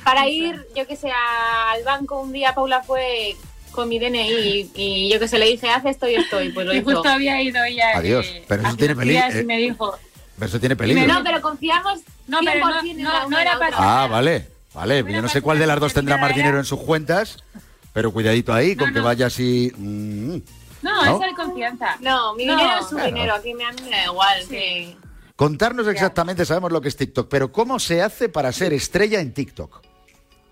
[0.03, 3.35] para ir, yo que sé, al banco un día Paula fue
[3.73, 6.51] con mi DNI y, y yo que sé, le dije, haz esto y esto, y
[6.53, 6.91] pues lo Y hizo.
[6.91, 7.97] justo había ido ella.
[7.97, 8.25] Adiós.
[8.27, 9.97] eh, Pero eso tiene peligro, me dijo,
[10.37, 11.05] Pero eso tiene peligro.
[11.13, 13.75] No, pero confiamos No, pero no- 100% en no- no era para-.
[14.03, 15.03] Ah, vale, vale.
[15.11, 17.43] Yo no sé cuál de las dos tendrá más dinero en sus cuentas,
[17.91, 19.71] pero cuidadito ahí con que vaya así.
[19.75, 20.37] mm.
[20.81, 21.15] no, ¿No?
[21.17, 21.97] eso de confianza.
[21.99, 22.55] No, mi No.
[22.57, 23.07] dinero es su Claro.
[23.13, 24.47] dinero, aquí me, da igual.
[24.49, 24.95] que-
[25.35, 29.33] Contarnos exactamente, sabemos lo que es TikTok, pero ¿cómo se hace para ser estrella en
[29.33, 29.81] TikTok?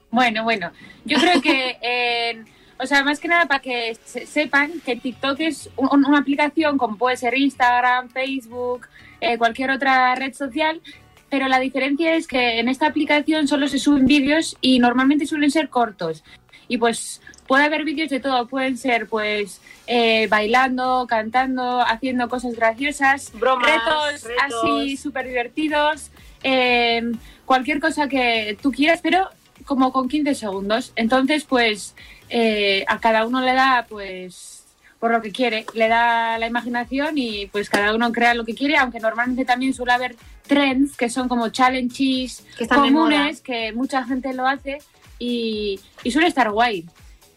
[0.09, 0.71] Bueno, bueno,
[1.05, 2.43] yo creo que, eh,
[2.81, 6.77] o sea, más que nada para que se- sepan que TikTok es un- una aplicación
[6.77, 8.87] como puede ser Instagram, Facebook,
[9.19, 10.81] eh, cualquier otra red social,
[11.29, 15.51] pero la diferencia es que en esta aplicación solo se suben vídeos y normalmente suelen
[15.51, 16.23] ser cortos.
[16.67, 22.55] Y pues puede haber vídeos de todo, pueden ser pues eh, bailando, cantando, haciendo cosas
[22.55, 24.55] graciosas, Bromas, retos, retos.
[24.63, 26.11] así súper divertidos,
[26.43, 27.03] eh,
[27.45, 29.27] cualquier cosa que tú quieras, pero
[29.65, 30.93] como con 15 segundos.
[30.95, 31.93] Entonces, pues
[32.33, 34.63] eh, a cada uno le da, pues,
[34.99, 38.55] por lo que quiere, le da la imaginación y pues cada uno crea lo que
[38.55, 40.15] quiere, aunque normalmente también suele haber
[40.47, 44.77] trends que son como challenges Que comunes, que mucha gente lo hace
[45.19, 46.85] y, y suele estar guay.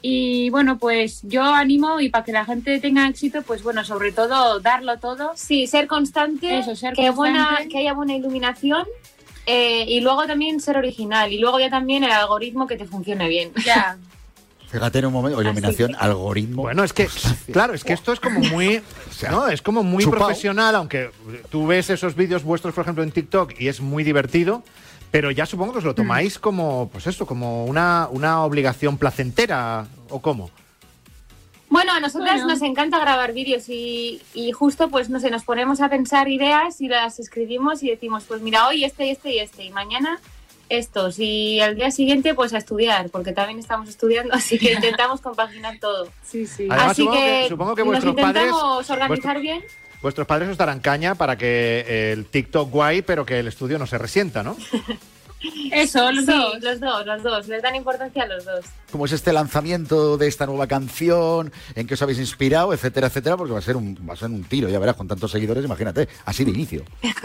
[0.01, 4.13] Y bueno, pues yo animo y para que la gente tenga éxito, pues bueno, sobre
[4.13, 5.33] todo darlo todo.
[5.35, 7.69] Sí, ser constante, Eso, ser que, buena, constante.
[7.71, 8.87] que haya buena iluminación
[9.47, 13.29] eh, y luego también ser original y luego ya también el algoritmo que te funcione
[13.29, 13.51] bien.
[13.65, 13.97] Ya.
[14.75, 16.63] Fíjate en un momento, iluminación, algoritmo.
[16.63, 17.09] Bueno, es que,
[17.53, 18.83] claro, es que esto es como muy,
[19.31, 19.47] ¿no?
[19.47, 20.19] Es como muy chupao.
[20.19, 21.11] profesional, aunque
[21.49, 24.65] tú ves esos vídeos vuestros, por ejemplo, en TikTok y es muy divertido,
[25.13, 29.87] pero ya supongo que os lo tomáis como, pues esto, como una, una obligación placentera,
[30.11, 30.51] ¿o cómo?
[31.69, 32.49] Bueno, a nosotras Bueno.
[32.49, 36.81] nos encanta grabar vídeos y, y justo pues no sé, nos ponemos a pensar ideas
[36.81, 40.19] y las escribimos y decimos, pues mira, hoy este, este y este y mañana
[40.68, 45.20] estos y al día siguiente pues a estudiar, porque también estamos estudiando, así que intentamos
[45.20, 46.09] compaginar todo.
[46.24, 46.66] Sí, sí.
[46.70, 49.64] Además, así supongo que, que- supongo que nos vuestros padres- intentamos organizar vuestro- bien.
[50.03, 53.87] Vuestros padres os darán caña para que el TikTok guay, pero que el estudio no
[53.87, 54.55] se resienta, ¿no?
[55.72, 56.62] Eso, los Sí, dos.
[56.62, 58.64] los dos, los dos, les dan importancia a los dos.
[58.90, 61.53] ¿Cómo es este lanzamiento de esta nueva canción?
[61.74, 62.72] ¿En qué os habéis inspirado?
[62.72, 65.07] Etcétera, etcétera, porque va a ser un, va a ser un tiro, ya verás, con
[65.07, 66.85] tantos seguidores, imagínate, así de inicio.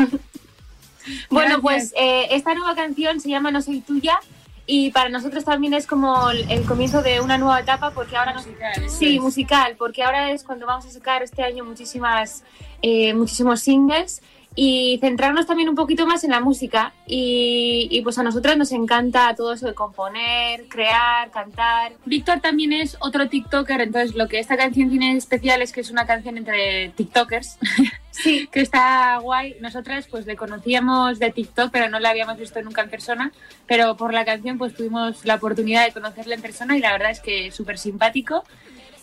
[1.29, 4.19] Bueno, pues eh, esta nueva canción se llama No soy tuya
[4.65, 8.33] y para nosotros también es como el, el comienzo de una nueva etapa porque ahora
[8.33, 9.21] nos Musical, eso sí es.
[9.21, 12.43] musical porque ahora es cuando vamos a sacar este año muchísimas
[12.83, 14.21] eh, muchísimos singles
[14.55, 18.71] y centrarnos también un poquito más en la música y, y, pues a nosotras nos
[18.71, 21.93] encanta todo eso de componer, crear, cantar.
[22.05, 25.91] Víctor también es otro TikToker, entonces lo que esta canción tiene especial es que es
[25.91, 27.57] una canción entre TikTokers.
[28.23, 28.47] Sí.
[28.51, 29.55] que está guay.
[29.61, 33.31] Nosotras pues le conocíamos de TikTok, pero no la habíamos visto nunca en persona.
[33.67, 37.11] Pero por la canción pues tuvimos la oportunidad de conocerla en persona y la verdad
[37.11, 38.43] es que súper simpático.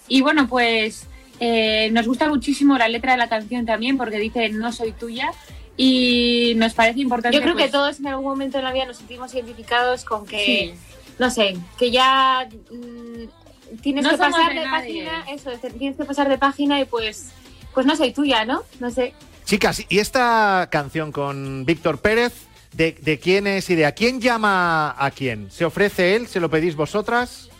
[0.09, 1.07] Y bueno, pues
[1.41, 5.31] eh, nos gusta muchísimo la letra de la canción también porque dice no soy tuya.
[5.79, 7.37] y nos parece importante.
[7.37, 10.25] Yo creo que pues, todos en algún momento de la vida nos sentimos identificados con
[10.25, 10.75] que, Sí.
[11.19, 15.05] no sé, que ya mm, tienes No que pasar de nadie.
[15.05, 17.31] página, eso, tienes que pasar de página y pues,
[17.77, 18.63] pues no soy tuya, ¿no?
[18.81, 19.13] No sé.
[19.45, 22.33] Chicas, ¿y esta canción con Víctor Pérez?
[22.73, 25.51] ¿De, de quién es y de a quién llama a quién?
[25.51, 26.27] ¿Se ofrece él?
[26.27, 27.51] ¿Se lo pedís vosotras?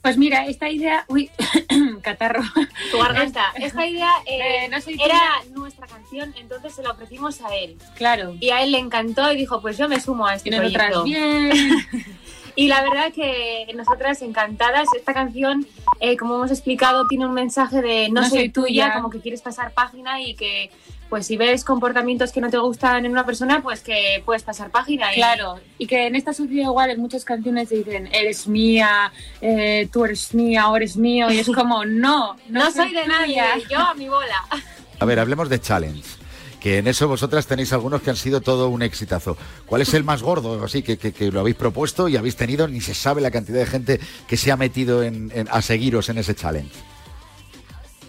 [0.00, 1.04] Pues mira, esta idea.
[1.08, 1.30] Uy,
[2.02, 2.42] catarro.
[2.90, 3.52] Tu garganta.
[3.56, 5.54] Esta idea eh, Eh, no soy era tuya.
[5.54, 7.76] nuestra canción, entonces se la ofrecimos a él.
[7.96, 8.34] Claro.
[8.40, 11.04] Y a él le encantó y dijo, pues yo me sumo a este Y proyecto.
[11.04, 11.50] bien.
[12.54, 15.66] Y la verdad que nosotras encantadas, esta canción,
[16.00, 18.92] eh, como hemos explicado, tiene un mensaje de no, No soy soy tuya, tuya.
[18.94, 20.70] como que quieres pasar página y que
[21.08, 24.70] pues si ves comportamientos que no te gustan en una persona, pues que puedes pasar
[24.70, 25.12] página.
[25.12, 29.12] y- Claro, y que en esta sociedad igual en muchas canciones dicen eres mía,
[29.42, 33.06] eh, tú eres mía o eres mío, y es como no, no, No soy de
[33.06, 34.42] nadie, yo a mi bola.
[35.00, 36.02] A ver, hablemos de challenge.
[36.62, 39.36] Que en eso vosotras tenéis algunos que han sido todo un exitazo.
[39.66, 40.62] ¿Cuál es el más gordo?
[40.64, 43.58] Así que, que- que lo habéis propuesto y habéis tenido, ni se sabe la cantidad
[43.58, 46.70] de gente que se ha metido en- en- a seguiros en ese challenge.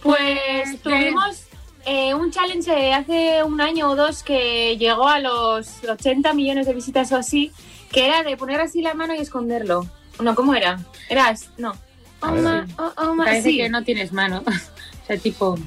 [0.02, 1.44] Pues tuvimos
[1.86, 6.66] eh, un challenge de hace un año o dos que llegó a los 80 millones
[6.68, 7.52] de visitas o así,
[7.92, 9.86] que era de poner así la mano y esconderlo.
[10.22, 10.80] No, ¿cómo era?
[11.10, 11.74] Era, no.
[12.22, 13.58] A ver, Oma, o- oma, Parece sí.
[13.58, 14.44] que no tienes mano.
[15.04, 15.58] o sea, tipo,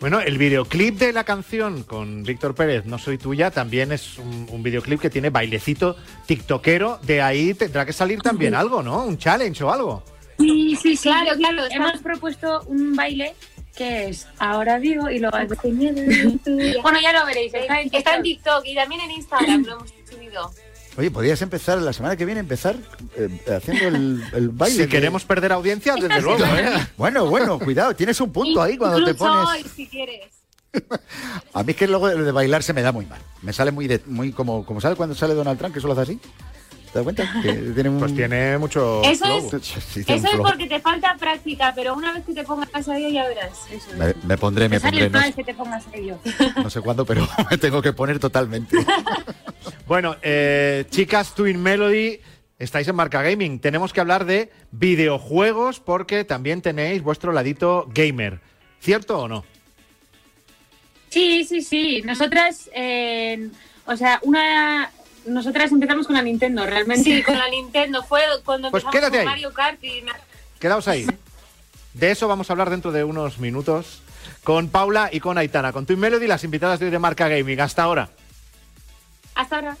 [0.00, 4.46] Bueno, el videoclip de la canción con Víctor Pérez, No Soy Tuya, también es un,
[4.50, 5.94] un videoclip que tiene bailecito
[6.26, 6.98] tiktokero.
[7.02, 9.04] De ahí tendrá que salir también algo, ¿no?
[9.04, 10.02] Un challenge o algo.
[10.38, 11.02] Sí, sí, sí.
[11.10, 13.34] Claro, claro, está- Hemos propuesto un baile
[13.76, 15.36] que es ahora digo y luego.
[16.82, 17.52] bueno, ya lo veréis.
[17.52, 18.62] Está en Está en TikTok.
[18.62, 20.50] TikTok y también en Instagram lo hemos subido.
[21.00, 22.76] Oye, podrías empezar la semana que viene, empezar
[23.16, 24.74] eh, haciendo el, el baile.
[24.76, 26.68] Si de- queremos perder audiencia, desde luego, ¿eh?
[26.98, 29.48] Bueno, bueno, cuidado, tienes un punto ahí cuando te pones.
[29.48, 30.26] hoy, si quieres.
[31.54, 33.20] A mí es que luego lo de bailar se me da muy mal.
[33.40, 36.02] Me sale muy de, muy como, como sale cuando sale Donald Trump, que solo hace
[36.02, 36.20] así.
[36.92, 37.32] ¿Te das cuenta?
[37.42, 37.98] Que tiene un...
[38.00, 39.38] Pues tiene mucho Eso flow.
[39.60, 42.88] es- Sí, tiene Eso es porque te falta práctica, pero una vez que te pongas
[42.88, 43.52] a ello ya verás.
[43.70, 43.96] Eso es.
[43.96, 45.08] Me, me pondré, me pondré.
[45.10, 46.18] No, que te pongas ello.
[46.56, 48.76] no sé cuándo, pero me tengo que poner totalmente.
[49.86, 52.20] Bueno, eh, chicas, Twin Melody,
[52.58, 53.60] estáis en Marca Gaming.
[53.60, 58.40] Tenemos que hablar de videojuegos porque también tenéis vuestro ladito gamer.
[58.80, 59.44] ¿Cierto o no?
[61.10, 62.02] Sí, sí, sí.
[62.04, 63.48] Nosotras, eh,
[63.86, 64.90] o sea, una.
[65.26, 67.04] Nosotras empezamos con la Nintendo, realmente.
[67.04, 69.26] Sí, con la Nintendo fue cuando Pues empezamos con ahí.
[69.26, 70.02] Mario Kart y
[70.58, 71.06] Quedaos ahí.
[71.94, 74.02] De eso vamos a hablar dentro de unos minutos
[74.44, 75.72] con Paula y con Aitana.
[75.72, 77.60] Con Twin Melody, las invitadas de hoy de Marca Gaming.
[77.60, 78.10] Hasta ahora.
[79.34, 79.76] hasta ahora.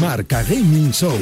[0.00, 1.18] Marca Gaming Show.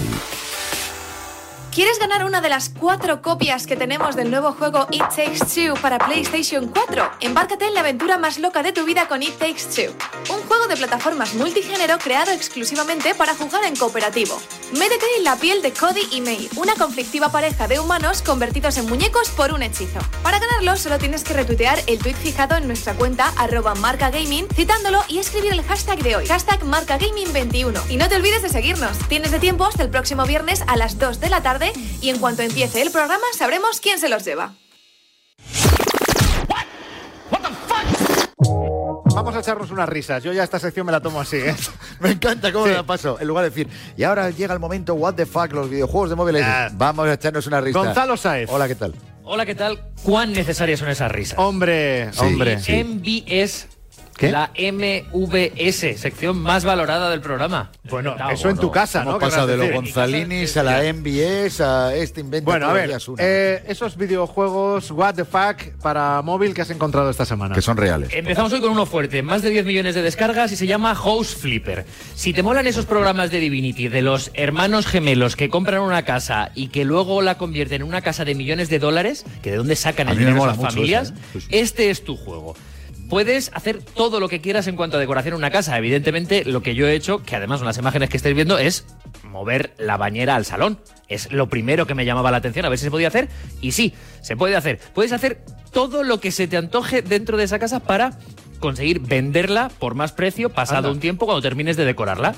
[1.74, 5.74] ¿Quieres ganar una de las cuatro copias que tenemos del nuevo juego It Takes Two
[5.82, 7.10] para PlayStation 4?
[7.18, 9.92] Embárcate en la aventura más loca de tu vida con It Takes Two,
[10.32, 14.40] un juego de plataformas multigénero creado exclusivamente para jugar en cooperativo.
[14.78, 18.86] Métete en la piel de Cody y May, una conflictiva pareja de humanos convertidos en
[18.88, 19.98] muñecos por un hechizo.
[20.22, 25.02] Para ganarlo solo tienes que retuitear el tweet fijado en nuestra cuenta arroba marcagaming, citándolo
[25.08, 27.90] y escribir el hashtag de hoy, hashtag marcagaming21.
[27.90, 28.96] Y no te olvides de seguirnos.
[29.08, 31.63] Tienes de tiempo hasta el próximo viernes a las 2 de la tarde
[32.00, 34.54] y en cuanto empiece el programa sabremos quién se los lleva.
[39.14, 40.22] Vamos a echarnos unas risas.
[40.22, 41.54] Yo ya esta sección me la tomo así, ¿eh?
[42.00, 42.70] Me encanta cómo Sí.
[42.70, 43.16] me la paso.
[43.20, 46.16] En lugar de decir, y ahora llega el momento, what the fuck, los videojuegos de
[46.16, 46.42] móviles.
[46.44, 46.68] Ah.
[46.72, 47.78] Vamos a echarnos una risa.
[47.78, 48.50] Gonzalo Saez.
[48.50, 48.94] Hola, ¿qué tal?
[49.22, 49.80] Hola, ¿qué tal?
[50.02, 51.38] ¿Cuán necesarias son esas risas?
[51.38, 52.60] Hombre, Sí, hombre.
[52.60, 52.84] sí.
[52.84, 53.68] MVS.
[54.16, 54.30] ¿Qué?
[54.30, 57.70] La MVS, sección más valorada del programa.
[57.90, 59.20] Bueno, eso en tu casa, Hemos ¿no?
[59.20, 59.70] pasado de los.
[59.72, 65.24] Gonzalinis a la MBS a este invento Bueno, a ver, eh, esos videojuegos What the
[65.24, 67.54] fuck para móvil que has encontrado esta semana.
[67.54, 68.10] que son reales.
[68.12, 71.34] Empezamos hoy con uno fuerte, más de 10 millones de descargas y se llama House
[71.34, 71.84] Flipper.
[72.14, 76.50] Si te molan esos programas de Divinity de los hermanos gemelos que compran una casa
[76.54, 79.76] y que luego la convierten en una casa de millones de dólares, que de dónde
[79.76, 81.40] sacan A el dinero mucho familias, ese, ¿eh?
[81.40, 81.46] Sí.
[81.50, 82.54] este es tu juego.
[83.08, 85.76] Puedes hacer todo lo que quieras en cuanto a decoración en una casa.
[85.78, 88.86] Evidentemente, lo que yo he hecho, que además son las imágenes que estáis viendo, es
[89.24, 90.78] mover la bañera al salón.
[91.08, 93.28] Es lo primero que me llamaba la atención, a ver si se podía hacer.
[93.60, 94.78] Y sí, se puede hacer.
[94.94, 98.18] Puedes hacer todo lo que se te antoje dentro de esa casa para
[98.60, 100.90] conseguir venderla por más precio pasado Anda.
[100.92, 102.34] un tiempo cuando termines de decorarla.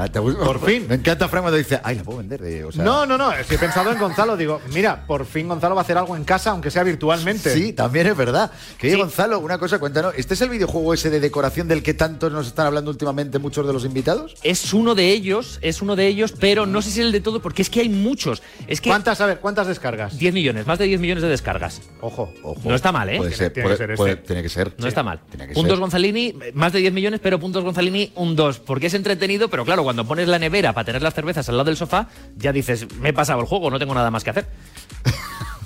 [0.00, 0.44] Ah, ¿te gusta?
[0.44, 0.86] Por fin.
[0.88, 2.40] Me encanta Frank cuando dice, ay, la puedo vender.
[2.44, 3.32] eh, o sea- no, no, no.
[3.32, 4.36] Es que he pensado en Gonzalo.
[4.36, 7.52] Digo, mira, por fin Gonzalo va a hacer algo en casa, aunque sea virtualmente.
[7.52, 8.52] Sí, también es verdad.
[8.78, 10.14] Que Gonzalo, una cosa, cuéntanos.
[10.16, 13.66] ¿Este es el videojuego ese de decoración del que tantos nos están hablando últimamente muchos
[13.66, 14.36] de los invitados?
[14.44, 17.20] Es uno de ellos, es uno de ellos, pero no sé si es el de
[17.20, 18.40] todo, porque es que hay muchos.
[18.68, 20.16] Es que ¿Cuántas, a ver, cuántas descargas?
[20.16, 21.80] 10 millones, más de 10 millones de descargas.
[22.00, 22.60] Ojo, ojo.
[22.64, 23.16] No está mal, ¿eh?
[23.16, 24.26] Puede ser, tiene puede- que ser puede- este.
[24.26, 24.68] tiene que ser.
[24.78, 24.88] No Sí.
[24.88, 25.20] está mal.
[25.28, 25.80] Tiene que Puntos ser.
[25.80, 28.60] Gonzalini, más de 10 millones, pero puntos Gonzalini, un 2.
[28.60, 31.64] Porque es entretenido, pero claro, cuando pones la nevera para tener las cervezas al lado
[31.64, 34.46] del sofá, ya dices, me he pasado el juego, no tengo nada más que hacer.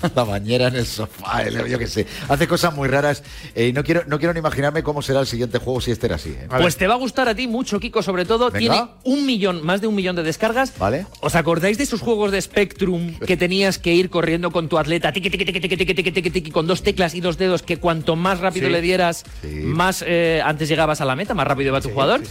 [0.15, 2.05] la bañera en el sofá, yo qué sé.
[2.29, 3.23] Hace cosas muy raras
[3.55, 6.07] eh, y no, quiero, no quiero ni imaginarme cómo será el siguiente juego si este
[6.07, 6.29] era así.
[6.29, 6.47] ¿eh?
[6.49, 8.51] Pues te va a gustar a ti mucho, Kiko, sobre todo.
[8.51, 10.77] Tiene un millón, más de un millón de descargas.
[10.77, 11.05] Vale.
[11.21, 15.11] ¿Os acordáis de esos juegos de Spectrum que tenías que ir corriendo con tu atleta
[15.11, 18.15] tiqui, tiqui, tiqui, tiqui, tiqui, tiqui, tiqui, con dos teclas y dos dedos que cuanto
[18.15, 18.73] más rápido sí.
[18.73, 19.47] le dieras, sí.
[19.47, 22.21] más eh, antes llegabas a la meta, más rápido iba tu sí, jugador?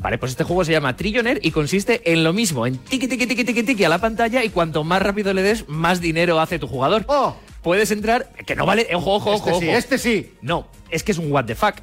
[0.00, 3.26] Vale, pues este juego se llama Trillionaire y consiste en lo mismo, en tiqui, tiqui,
[3.26, 6.58] tiqui, tiqui, tiqui a la pantalla y cuanto más rápido le des, más dinero hace
[6.58, 7.04] tu jugador.
[7.62, 9.48] Puedes entrar, que no vale, ojo, ojo, ojo.
[9.48, 9.76] Este sí, ojo.
[9.76, 10.34] este sí.
[10.40, 11.76] No, es que es un what the fuck.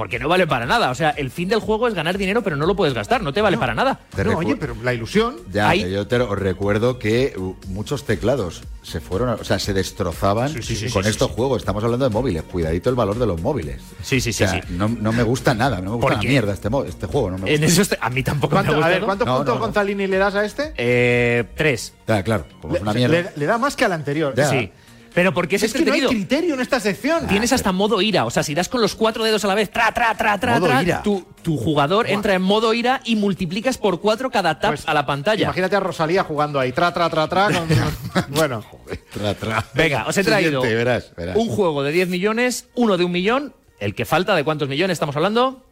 [0.00, 0.88] Porque no vale para nada.
[0.90, 3.22] O sea, el fin del juego es ganar dinero, pero no lo puedes gastar.
[3.22, 4.00] No te vale para nada.
[4.16, 5.36] Te No, oye, pero la ilusión.
[5.52, 10.48] Ya, yo te recuerdo que uh, muchos teclados se fueron, a- o sea, se destrozaban
[10.54, 11.58] Sí, sí, sí, con sí, estos sí, juegos.
[11.60, 13.82] Estamos hablando de móviles, cuidadito el valor de los móviles.
[14.02, 14.68] Sí, sí, sí, O sea, sí.
[14.70, 17.32] No, no me gusta nada, no me gusta ¿Por la mierda este, este juego.
[17.32, 17.66] No me En gusta.
[17.66, 19.66] eso este- a mí tampoco me ¿Cuánto- a ver, ¿cuántos No, puntos no, no.
[19.66, 20.72] Gonzalini le das a este?
[20.78, 21.92] Eh, tres.
[22.08, 23.32] Ah, claro, como es una Le, mierda.
[23.36, 24.32] le da más que al anterior.
[24.34, 24.48] Ya.
[24.48, 24.72] Sí.
[25.14, 27.26] Pero porque es, Es que no hay criterio en esta sección.
[27.26, 28.24] Tienes hasta modo ira.
[28.26, 30.54] O sea, si das con los cuatro dedos a la vez, tra, tra, tra, tra,
[30.54, 31.02] Modo tra, ira.
[31.02, 34.94] Tu, tu jugador entra en modo ira y multiplicas por cuatro cada tap Pues, a
[34.94, 35.44] la pantalla.
[35.44, 37.46] Imagínate a Rosalía jugando ahí, tra, tra, tra, tra.
[37.46, 37.68] con-
[38.28, 38.64] bueno,
[39.12, 39.64] Tra, tra.
[39.74, 41.36] Venga, os he traído Siguiente, verás, verás.
[41.36, 43.54] un juego de 10 millones, uno de un millón.
[43.78, 45.64] El que falta, ¿de cuántos millones estamos hablando?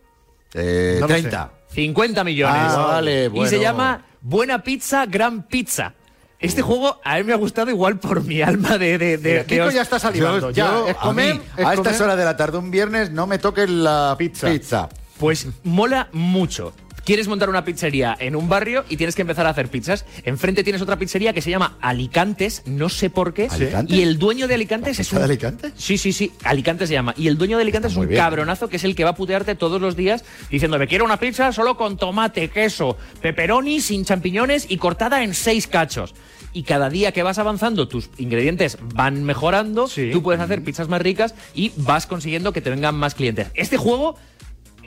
[0.55, 1.53] Eh, No lo 30.
[1.71, 2.57] 50 millones.
[2.59, 3.51] Ah, vale, Y bueno.
[3.51, 5.95] se llama Buena Pizza, Gran Pizza.
[6.41, 8.97] Este juego a mí me ha gustado igual por mi alma de...
[8.97, 10.51] de, de- Mira, de Kiko os- ya está salivando.
[10.51, 12.71] Yo- ya, yo, es a comer, mí, es a estas horas de la tarde un
[12.71, 14.49] viernes no me toques la Pizza.
[14.49, 14.89] pizza.
[15.19, 16.73] Pues mola mucho.
[17.09, 20.05] Quieres montar una pizzería en un barrio y tienes que empezar a hacer pizzas.
[20.25, 23.49] Enfrente tienes otra pizzería que se llama Alicantes, no sé por qué.
[23.51, 23.97] ¿Alicantes?
[23.97, 25.21] Y el dueño de Alicantes es ¿Pizza un...
[25.21, 25.73] de Alicante?
[25.75, 27.15] Sí, sí, sí, Alicantes se llama.
[27.17, 28.21] Y el dueño de Alicantes es Muy un bien.
[28.21, 31.51] cabronazo que es el que va a putearte todos los días diciéndome quiero una pizza
[31.51, 36.15] solo con tomate, queso, pepperoni, sin champiñones y cortada en seis cachos.
[36.53, 40.11] Y cada día que vas avanzando, tus ingredientes van mejorando, Sí.
[40.13, 43.49] tú puedes hacer pizzas más ricas y vas consiguiendo que te vengan más clientes.
[43.55, 44.17] Este juego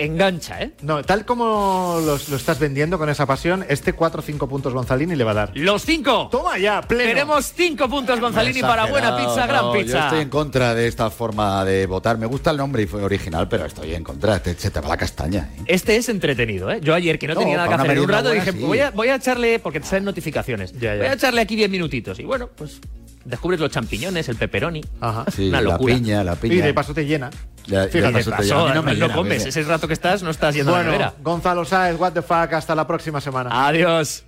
[0.03, 0.71] engancha, ¿eh?
[0.81, 4.73] No, tal como los- lo estás vendiendo con esa pasión, este 4 o 5 puntos
[4.73, 5.51] Gonzalini le va a dar.
[5.55, 6.27] Los cinco.
[6.31, 7.09] Toma ya, pleno.
[7.09, 9.91] Tenemos cinco puntos, Gonzalini, para buena pizza, gran no, pizza.
[9.97, 12.17] Yo estoy en contra de esta forma de votar.
[12.17, 14.41] Me gusta el nombre original, pero estoy en contra.
[14.41, 15.49] Te, se te va la castaña.
[15.57, 15.63] ¿eh?
[15.67, 16.79] Este es entretenido, ¿eh?
[16.81, 18.63] Yo ayer que no, No, tenía nada que hacer en un rato buena, dije, sí.
[18.65, 20.97] voy, a, voy a echarle, porque te salen notificaciones, Ya, ya.
[20.97, 22.19] voy a echarle aquí 10 minutitos.
[22.19, 22.79] Y bueno, pues
[23.25, 24.81] descubres los champiñones, el pepperoni.
[24.99, 25.25] Ajá.
[25.35, 25.95] Sí, Una la locura.
[25.95, 26.55] piña, la piña.
[26.55, 27.29] Y de paso te llena.
[27.65, 28.61] Fíjate, Y de paso te paso, llama.
[28.63, 29.45] A mí no me llena, comes.
[29.45, 31.13] Ese rato que estás, no estás yendo a la Bueno, nevera.
[31.23, 33.67] Gonzalo Sáez, what the fuck, hasta la próxima semana.
[33.67, 34.23] Adiós.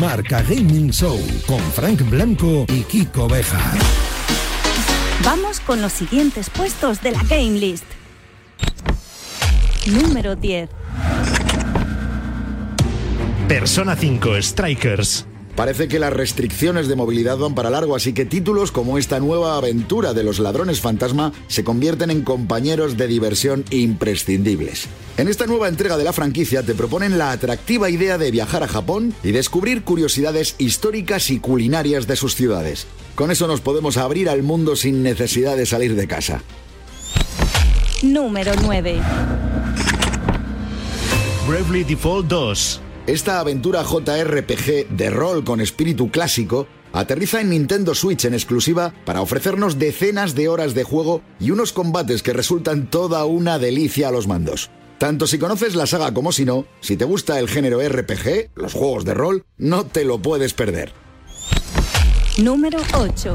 [0.00, 3.60] Marca Gaming Show con Frank Blanco y Kiko Beja.
[5.24, 7.84] Vamos con los siguientes puestos de la Game List.
[9.86, 10.70] Número 10.
[13.48, 15.26] Persona 5 Strikers.
[15.56, 19.56] Parece que las restricciones de movilidad van para largo, así que títulos como esta nueva
[19.58, 24.88] aventura de los ladrones fantasma se convierten en compañeros de diversión imprescindibles.
[25.18, 28.68] En esta nueva entrega de la franquicia te proponen la atractiva idea de viajar a
[28.68, 32.86] Japón y descubrir curiosidades históricas y culinarias de sus ciudades.
[33.14, 36.42] Con eso nos podemos abrir al mundo sin necesidad de salir de casa.
[38.02, 39.00] Número 9.
[41.46, 42.81] Bravely Default 2.
[43.06, 49.22] Esta aventura JRPG de rol con espíritu clásico aterriza en Nintendo Switch en exclusiva para
[49.22, 54.12] ofrecernos decenas de horas de juego y unos combates que resultan toda una delicia a
[54.12, 54.70] los mandos.
[54.98, 58.72] Tanto si conoces la saga como si no, si te gusta el género RPG, los
[58.72, 60.92] juegos de rol, no te lo puedes perder.
[62.38, 63.34] Número 8.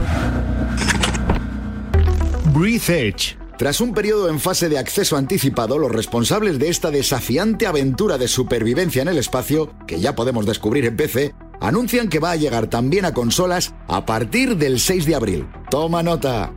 [2.53, 3.46] Breathe Edge.
[3.57, 8.27] Tras un periodo en fase de acceso anticipado, los responsables de esta desafiante aventura de
[8.27, 12.67] supervivencia en el espacio, que ya podemos descubrir en PC, anuncian que va a llegar
[12.67, 15.47] también a consolas a partir del 6 de abril.
[15.71, 16.53] Toma nota.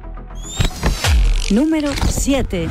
[1.51, 2.69] Número 7.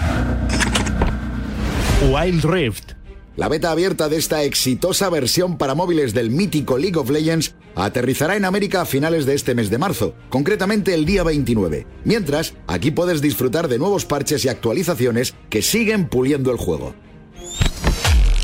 [2.11, 2.98] Wild Rift.
[3.39, 8.35] La beta abierta de esta exitosa versión para móviles del mítico League of Legends aterrizará
[8.35, 11.87] en América a finales de este mes de marzo, concretamente el día 29.
[12.03, 16.95] Mientras, aquí puedes disfrutar de nuevos parches y actualizaciones que siguen puliendo el juego.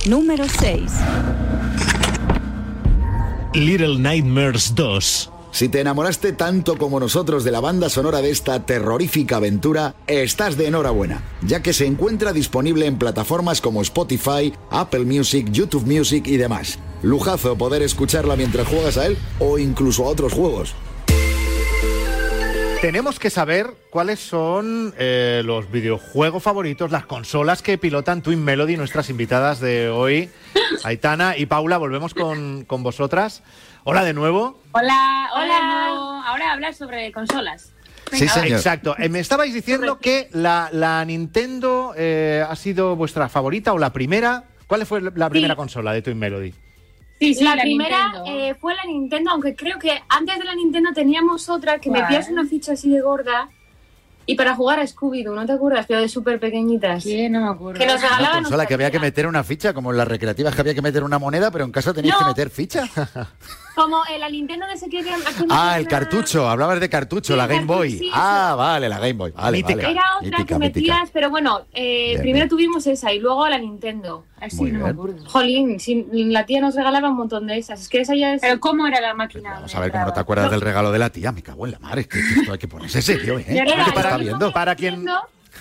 [0.06, 0.90] Número 6.
[3.54, 5.30] Little Nightmares 2.
[5.56, 10.58] Si te enamoraste tanto como nosotros de la banda sonora de esta terrorífica aventura, estás
[10.58, 16.28] de enhorabuena, ya que se encuentra disponible en plataformas como Spotify, Apple Music, YouTube Music
[16.28, 16.78] y demás.
[17.04, 20.76] Lujazo poder escucharla mientras juegas a él o incluso a otros juegos.
[22.82, 28.76] Tenemos que saber cuáles son eh, los videojuegos favoritos, las consolas que pilotan Twin Melody,
[28.76, 30.30] nuestras invitadas de hoy.
[30.84, 33.42] Aitana y Paula, volvemos con, con vosotras.
[33.88, 34.60] Hola de nuevo.
[34.72, 36.24] Hola, hola.
[36.26, 37.72] Ahora hablar sobre consolas.
[38.12, 38.96] Sí, Exacto.
[38.98, 43.94] Eh, me estabais diciendo que la, la Nintendo eh, ha sido vuestra favorita o la
[43.94, 44.46] primera.
[44.66, 46.52] ¿Cuál fue la primera consola de Twin Melody?
[47.20, 50.56] Sí, sí, la, la primera eh, fue la Nintendo, aunque creo que antes de la
[50.56, 52.02] Nintendo teníamos otra que ¿Cuál?
[52.02, 53.50] metías una ficha así de gorda
[54.26, 55.86] y para jugar a Scooby-Doo, ¿no te acuerdas?
[55.88, 57.04] Pero de súper pequeñitas.
[57.04, 57.80] Sí, no me acuerdo.
[57.80, 58.44] Que nos Una regalaban.
[58.44, 61.04] consola que había que meter una ficha, como en las recreativas que había que meter
[61.04, 62.26] una moneda, pero en casa tenías No.
[62.26, 62.88] que meter ficha.
[63.76, 66.88] Como en la Nintendo de ese que era- aquí Ah, el una- cartucho, hablabas de
[66.90, 67.92] cartucho, Sí, la Game cartucho, Boy.
[68.00, 69.32] sí, ah, vale, la Game Boy.
[69.32, 69.76] Vale, Mítica.
[69.82, 69.92] vale.
[69.92, 70.94] Era otra Mítica, que mítica.
[70.94, 72.50] metías, pero bueno, eh, Bien, primero bien.
[72.50, 74.24] tuvimos esa y luego la Nintendo.
[74.40, 74.96] Así Muy no me bien.
[74.96, 75.30] acuerdo.
[75.30, 77.82] Jolín, si- la tía nos regalaba un montón de esas.
[77.82, 78.42] Es que esa ya es.
[78.42, 79.56] Pero ¿cómo era la máquina?
[79.56, 81.32] Vamos a ver cómo no te acuerdas del regalo de la tía.
[81.34, 82.02] Me cago en la madre.
[82.02, 83.46] Es que esto hay que ponerse serio, ¿eh?
[83.50, 84.52] Era ¿Qué te el está mismo viendo?
[84.54, 85.06] Para quien,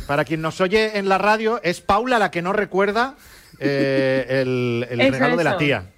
[0.07, 3.17] para quien nos oye en la radio, es Paula la que no recuerda
[3.59, 5.91] eh, el, el Eso, regalo de la tía.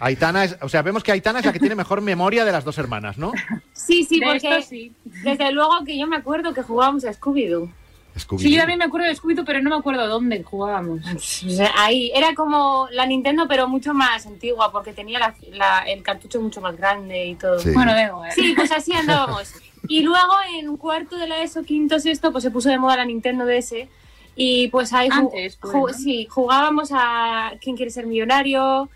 [0.00, 2.64] Aitana es, o sea, vemos que Aitana es la que tiene mejor memoria de las
[2.64, 3.32] dos hermanas, ¿no?
[3.72, 4.92] Sí, sí, De porque esto sí.
[5.22, 7.70] desde luego que yo me acuerdo que jugábamos a Scooby-Doo.
[8.38, 11.00] Sí, yo también me acuerdo de Scooby-Doo, pero no me acuerdo dónde jugábamos.
[11.14, 15.80] O sea, ahí era como la Nintendo, pero mucho más antigua, porque tenía la- la-
[15.80, 17.58] el cartucho mucho más grande y todo.
[17.58, 17.70] Sí.
[17.74, 18.32] Bueno, da igual.
[18.32, 19.52] Sí, pues así andábamos.
[19.88, 23.04] Y luego en cuarto de la ESO, quinto, sexto, pues se puso de moda la
[23.04, 23.86] Nintendo DS.
[24.34, 25.88] Y pues ahí Antes, pues, ¿no?
[25.88, 28.88] sí, jugábamos a ¿Quién quiere ser millonario?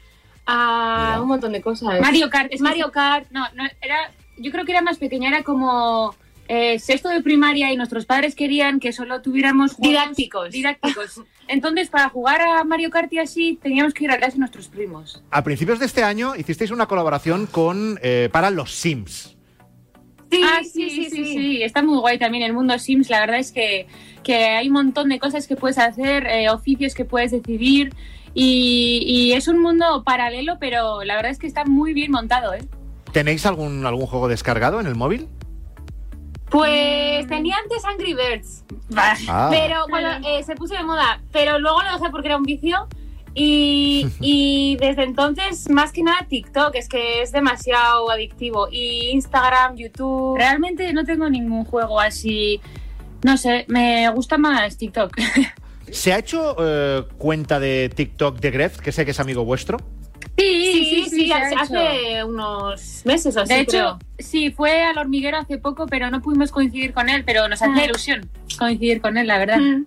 [0.53, 1.22] A Mira.
[1.22, 2.01] un montón de cosas.
[2.01, 2.53] Mario Kart.
[2.53, 2.90] es Mario.
[2.90, 3.26] Kart.
[3.30, 6.14] No, no, era, yo creo que era más pequeña, era como
[6.48, 10.51] eh, sexto de primaria y nuestros padres querían que solo tuviéramos juegos Didácticos.
[10.51, 11.20] didácticos.
[11.48, 14.68] Entonces, para jugar a Mario Kart y así, teníamos que ir a casa de nuestros
[14.68, 15.22] primos.
[15.30, 19.36] A principios de este año hicisteis una colaboración con eh, para los Sims.
[20.30, 23.11] Sí, ah, sí, sí, sí, sí, Está muy guay también el mundo Sims.
[23.11, 23.88] La verdad es que,
[24.22, 27.92] que hay un montón de cosas que puedes hacer, eh, oficios que puedes decidir.
[28.35, 32.55] Y, y es un mundo paralelo, pero la verdad es que está muy bien montado,
[32.55, 32.64] ¿eh?
[33.12, 35.28] ¿Tenéis algún, algún juego descargado en el móvil?
[36.51, 38.64] Pues tenía antes Angry Birds.
[38.97, 39.49] Ah.
[39.51, 41.20] Pero bueno, eh, se puso de moda.
[41.33, 42.89] Pero luego lo dejé porque era un vicio.
[43.35, 46.74] Y, y desde entonces, más que nada, TikTok.
[46.74, 48.68] Es que es demasiado adictivo.
[48.70, 50.37] Y Instagram, YouTube.
[50.37, 52.61] Realmente no tengo ningún juego así.
[53.22, 55.16] No sé, me gusta más TikTok.
[55.93, 59.78] ¿Se ha hecho eh, cuenta de TikTok de Gref, que sé que es amigo vuestro?
[60.38, 62.26] Sí, sí, sí, se ha hace hecho.
[62.28, 63.99] unos meses o así, De hecho, creo.
[64.18, 67.82] sí, fue al hormiguero hace poco, pero no pudimos coincidir con él, pero nos hacía
[67.82, 67.86] Ah.
[67.86, 68.28] ilusión
[68.59, 69.59] coincidir con él, la verdad.
[69.59, 69.84] Mm.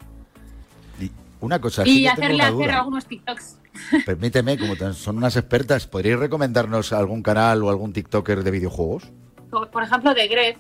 [1.42, 3.58] Una cosa, Y hacerle una hacer algunos TikToks.
[4.06, 9.12] Permíteme, como son unas expertas, ¿podríais recomendarnos algún canal o algún TikToker de videojuegos?
[9.52, 10.58] Por por ejemplo, de Gref.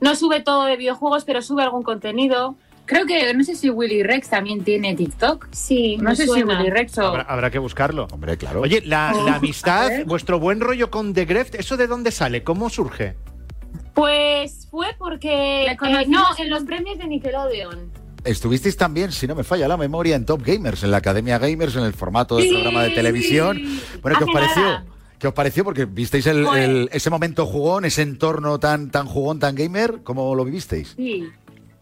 [0.00, 2.54] No sube todo de videojuegos, pero sube algún contenido.
[2.92, 5.48] Creo que, no sé si Willy Rex también tiene TikTok.
[5.52, 6.54] Sí, No sé suena.
[6.54, 7.06] si Willy Rex o...
[7.08, 8.06] Habrá, habrá que buscarlo.
[8.12, 8.60] Hombre, claro.
[8.60, 12.42] Oye, la, Oh, la amistad, vuestro buen rollo con The Greft, ¿eso de dónde sale?
[12.42, 13.16] ¿Cómo surge?
[13.94, 15.66] Pues fue porque.
[15.66, 15.76] Eh,
[16.08, 17.90] no, en los premios de Nickelodeon.
[18.24, 21.74] Estuvisteis también, si no me falla la memoria, en Top Gamers, en la Academia Gamers,
[21.74, 23.60] en el formato del Sí, programa de televisión.
[24.00, 24.62] Bueno, ¿qué os pareció?
[24.62, 24.84] nada.
[25.18, 25.64] ¿Qué os pareció?
[25.64, 26.70] Porque visteis el- Joder.
[26.70, 30.94] el- ese momento jugón, ese entorno tan, tan jugón, tan gamer, ¿cómo lo vivisteis?
[30.96, 31.28] Sí.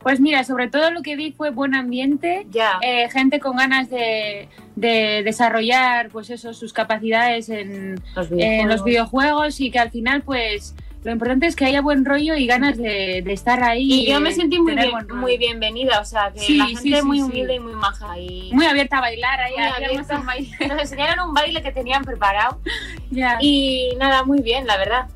[0.03, 2.47] Pues mira, sobre todo lo que vi fue buen ambiente,
[2.81, 8.83] eh, gente con ganas de, de desarrollar pues eso, sus capacidades en, Los en los
[8.83, 9.61] videojuegos.
[9.61, 10.75] y que al final pues
[11.05, 13.91] lo importante es que haya buen rollo y ganas de, de estar ahí.
[14.05, 17.03] Y yo me sentí muy, bien, muy bienvenida, o sea, que Sí, la gente sí,
[17.03, 18.19] muy humilde y muy maja.
[18.19, 19.55] Y Muy abierta a bailar ahí.
[19.57, 20.19] abierta.
[20.69, 22.59] Nos enseñaron un baile que tenían preparado.
[23.41, 25.09] Y nada, muy bien, la verdad.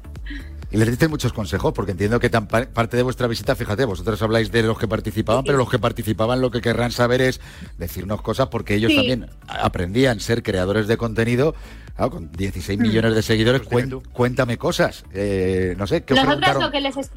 [0.75, 3.85] Y les diste muchos consejos, porque entiendo que tan pa- parte de vuestra visita, fíjate,
[3.85, 7.41] vosotros habláis de los que participaban, pero los que participaban lo que querrán saber es
[7.79, 8.97] decirnos cosas, porque ellos Sí.
[8.97, 11.55] también aprendían ser creadores de contenido.
[11.95, 12.83] Claro, con 16 Mm.
[12.83, 15.05] millones de seguidores, Pues cuen- cuéntame cosas.
[15.13, 16.63] Eh, no sé, ¿qué os Nosotras preguntaron?
[16.65, 17.11] lo que les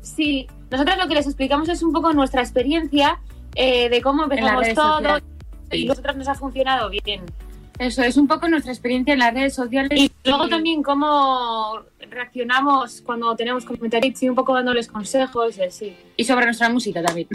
[0.00, 3.18] sí, nosotras lo que les explicamos es un poco nuestra experiencia
[3.56, 5.22] eh, de cómo empezamos todo sociales.
[5.72, 7.22] y nosotras nos ha funcionado bien.
[7.78, 9.98] Eso es un poco nuestra experiencia en las redes sociales.
[9.98, 15.96] Y luego también cómo reaccionamos cuando tenemos comentarios y un poco dándoles consejos y así.
[16.16, 17.28] Y sobre nuestra música también.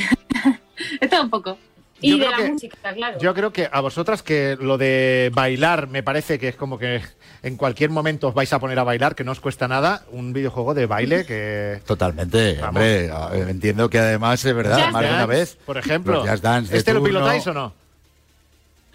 [1.10, 1.58] todo un poco.
[2.00, 3.18] Y Yo de creo la que- música, claro.
[3.20, 7.02] Yo creo que a vosotras que lo de bailar me parece que es como que
[7.42, 10.32] en cualquier momento os vais a poner a bailar, que no os cuesta nada, un
[10.32, 11.82] videojuego de baile que...
[11.88, 12.68] Totalmente, Vamos.
[12.68, 13.10] hombre.
[13.50, 15.58] Entiendo que además es verdad, Just más de una vez.
[15.66, 16.14] por ejemplo.
[16.20, 17.74] los Just Dance de ¿Este lo pilotáis o no?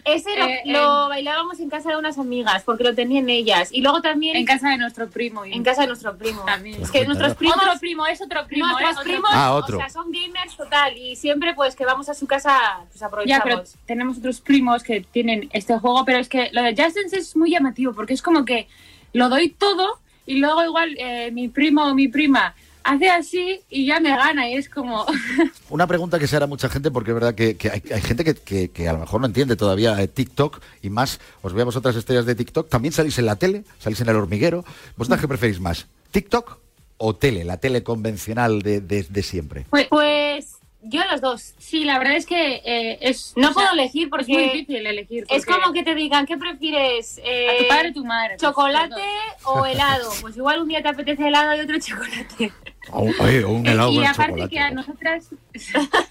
[0.04, 3.68] Ese lo, Eh, lo bailábamos en casa de unas amigas, porque lo tenían ellas.
[3.72, 4.36] Y luego también...
[4.36, 5.44] En casa de nuestro primo.
[5.44, 6.42] En casa de nuestro primo.
[6.44, 6.82] También.
[6.82, 7.56] Es que nuestros primos...
[7.56, 8.66] Otro primo, es otro primo.
[8.66, 8.98] Nuestros ¿eh?
[8.98, 9.76] Otro primos, Ah, otro.
[9.78, 10.96] o sea, son gamers total.
[10.96, 13.44] Y siempre, pues, que vamos a su casa, pues, Ya, aprovechamos.
[13.44, 17.18] pero tenemos otros primos que tienen este juego, pero es que lo de Just Dance
[17.18, 18.66] es muy llamativo porque es como que
[19.12, 22.54] lo doy todo y luego igual eh, mi primo o mi prima
[22.84, 25.06] hace así y ya me gana y es como...
[25.70, 28.24] Una pregunta que se hará mucha gente, porque es verdad que, que hay, hay gente
[28.24, 31.62] que, que- que a lo mejor no entiende todavía eh, TikTok, y más, os veo
[31.62, 34.64] a vosotras estrellas de TikTok, también salís en la tele, salís en el hormiguero.
[34.96, 35.86] ¿Vosotras qué preferís más?
[36.10, 36.58] ¿TikTok
[36.98, 39.64] o tele, la tele convencional de, de- de siempre?
[39.70, 41.54] Pues, pues yo los dos.
[41.58, 43.32] Sí, la verdad es que eh, es...
[43.36, 45.24] No o puedo sea, elegir porque Es muy difícil elegir.
[45.30, 47.20] Es como que te digan, ¿qué prefieres?
[47.24, 48.28] Eh, A tu padre o tu madre.
[48.30, 49.02] pues, ¿Chocolate
[49.44, 50.10] o helado?
[50.20, 52.52] Pues igual un día te apetece helado y otro chocolate.
[52.90, 54.50] O, oye, o un helado y con aparte chocolate.
[54.50, 55.28] que a nosotras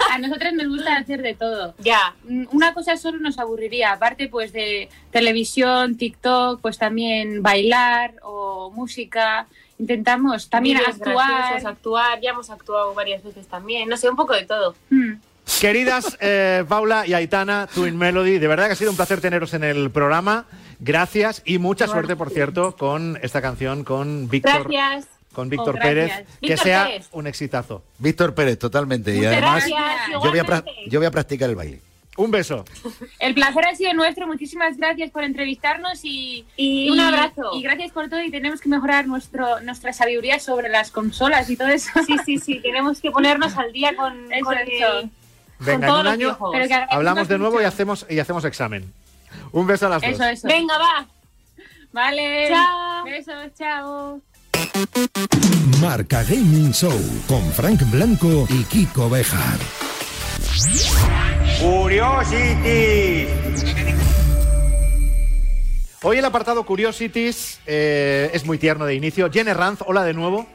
[0.10, 1.76] a nosotras nos gusta hacer de todo.
[1.80, 2.16] Ya.
[2.52, 9.48] Una cosa solo nos aburriría, aparte pues de televisión, TikTok, pues también bailar o música.
[9.80, 11.66] Intentamos también actuar.
[11.66, 12.22] actuar.
[12.22, 13.90] Ya hemos actuado varias veces también.
[13.90, 14.76] No sé, un poco de todo.
[14.90, 15.14] Hmm.
[15.60, 19.54] Queridas eh, Paula y Aitana, Twin Melody, de verdad que ha sido un placer teneros
[19.54, 20.46] en el programa.
[20.80, 24.68] Gracias y mucha suerte, por cierto, con esta canción con Víctor.
[24.68, 25.21] Gracias.
[25.34, 25.94] Con Víctor Oh, gracias.
[26.20, 27.10] Pérez, que Víctor sea Pérez.
[27.14, 27.84] un exitazo.
[28.00, 29.16] Víctor Pérez, totalmente.
[29.16, 30.90] y además, gracias, yo voy, a pra- igualmente.
[30.90, 31.82] yo voy a practicar el baile.
[32.18, 32.66] Un beso.
[33.20, 37.52] El placer ha sido nuestro, muchísimas gracias por entrevistarnos y, Y un abrazo.
[37.54, 41.56] Y gracias por todo y tenemos que mejorar nuestro, nuestra sabiduría sobre las consolas y
[41.56, 41.90] todo eso.
[42.06, 42.60] Sí, sí, sí.
[42.60, 44.68] Tenemos que ponernos al día con, Eso, con el-
[45.60, 46.38] Venga, en todos un los año
[46.90, 48.92] hablamos de nuevo y hacemos, y hacemos examen.
[49.54, 50.12] Un beso a las dos.
[50.12, 50.48] Eso, eso.
[50.50, 51.08] Venga, va.
[51.94, 52.50] Vale.
[52.50, 53.04] Chao.
[53.06, 54.22] Besos, chao.
[55.82, 59.60] Marca Gaming Show con Frank Blanco y Kiko Bejar.
[61.60, 63.28] Curiosity.
[66.04, 69.30] Hoy el apartado Curiosities eh, es muy tierno de inicio.
[69.32, 70.48] Jenny Ranz, hola de nuevo.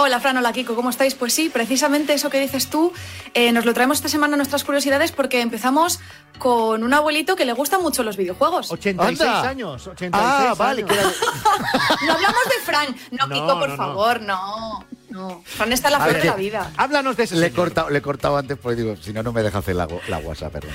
[0.00, 1.16] Hola Fran, hola Kiko, ¿cómo estáis?
[1.16, 2.92] Pues sí, precisamente eso que dices tú,
[3.34, 5.98] eh, nos lo traemos esta semana nuestras curiosidades porque empezamos
[6.38, 8.70] con un abuelito que le gustan mucho los videojuegos.
[8.70, 9.48] 86 Anda.
[9.48, 9.86] años.
[9.88, 10.92] 86 Ah, vale, años.
[10.92, 11.10] que era-
[12.06, 13.76] No hablamos de Fran, no, No, Kiko, por no, no.
[13.76, 14.84] favor, no.
[15.10, 16.72] No, Fran está en la flor de la vida.
[16.76, 19.32] Háblanos de ese Le he, cortado, le he cortado antes porque digo, si no, no
[19.32, 20.72] me deja hacer la, la WhatsApp, perdón.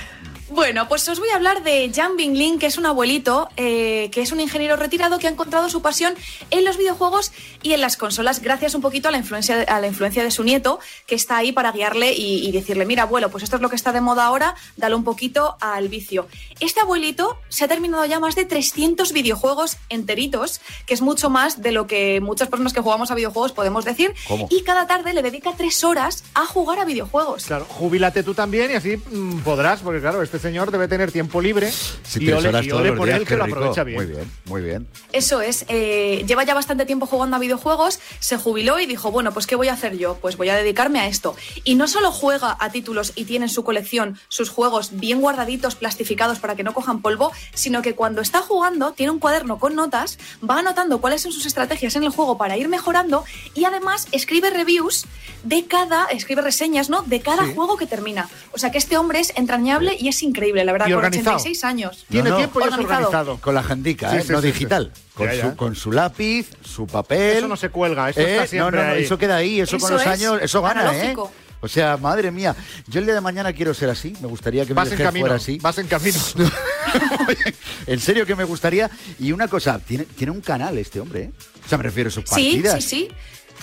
[0.49, 4.21] Bueno, pues os voy a hablar de Jan Binglin, que es un abuelito, eh, que
[4.21, 6.13] es un ingeniero retirado que ha encontrado su pasión
[6.51, 7.31] en los videojuegos
[7.63, 10.43] y en las consolas, gracias un poquito a la influencia, a la influencia de su
[10.43, 13.69] nieto, que está ahí para guiarle y, y decirle, mira, abuelo, pues esto es lo
[13.69, 16.27] que está de moda ahora, dale un poquito al vicio.
[16.59, 21.63] Este abuelito se ha terminado ya más de 300 videojuegos enteritos, que es mucho más
[21.63, 24.47] de lo que muchas personas que jugamos a videojuegos podemos decir, ¿Cómo?
[24.49, 27.45] y cada tarde le dedica tres horas a jugar a videojuegos.
[27.45, 31.41] Claro, jubílate tú también y así mm, podrás, porque claro, este señor debe tener tiempo
[31.41, 31.71] libre
[32.03, 33.97] Si y ole, horas y ole por días, él que lo aprovecha bien.
[33.97, 34.87] Muy bien, muy bien.
[35.11, 39.31] Eso es, eh, lleva ya bastante tiempo jugando a videojuegos, se jubiló y dijo, bueno,
[39.33, 40.15] pues ¿qué voy a hacer yo?
[40.15, 41.35] Pues voy a dedicarme a esto.
[41.63, 45.75] Y no solo juega a títulos y tiene en su colección sus juegos bien guardaditos,
[45.75, 49.75] plastificados para que no cojan polvo, sino que cuando está jugando tiene un cuaderno con
[49.75, 50.17] notas,
[50.47, 54.49] va anotando cuáles son sus estrategias en el juego para ir mejorando y además escribe
[54.49, 55.05] reviews
[55.43, 57.01] de cada, escribe reseñas, ¿no?
[57.01, 57.53] De cada Sí.
[57.53, 58.29] juego que termina.
[58.53, 61.35] O sea que este hombre es entrañable y es increíble, la verdad, Y con organizado.
[61.35, 62.05] 86 años.
[62.09, 62.37] Tiene No, no.
[62.37, 63.07] tiempo y es Organizado.
[63.07, 63.37] organizado.
[63.41, 64.21] Con la jandica, Sí, ¿eh?
[64.21, 64.91] sí, no sí, digital.
[64.95, 65.01] sí.
[65.15, 67.37] Con, Ya, su, con lápiz, su papel.
[67.37, 69.03] Eso no se cuelga, eso Eh, está siempre No, no, no, ahí.
[69.03, 71.31] eso queda ahí, eso, con Eso los es años, eso gana, analógico.
[71.33, 71.43] ¿eh?
[71.61, 72.53] O sea, madre mía,
[72.87, 75.23] yo el día de mañana quiero ser así, me gustaría que mi Vas en camino,
[75.23, 75.59] fuera así.
[75.61, 76.19] vas en camino.
[77.87, 78.89] En serio que me gustaría.
[79.19, 81.31] Y una cosa, tiene, tiene un canal este hombre, ¿eh?
[81.65, 82.29] O sea, me refiero a sus Sí,
[82.61, 82.83] partidas.
[82.83, 83.09] sí, sí.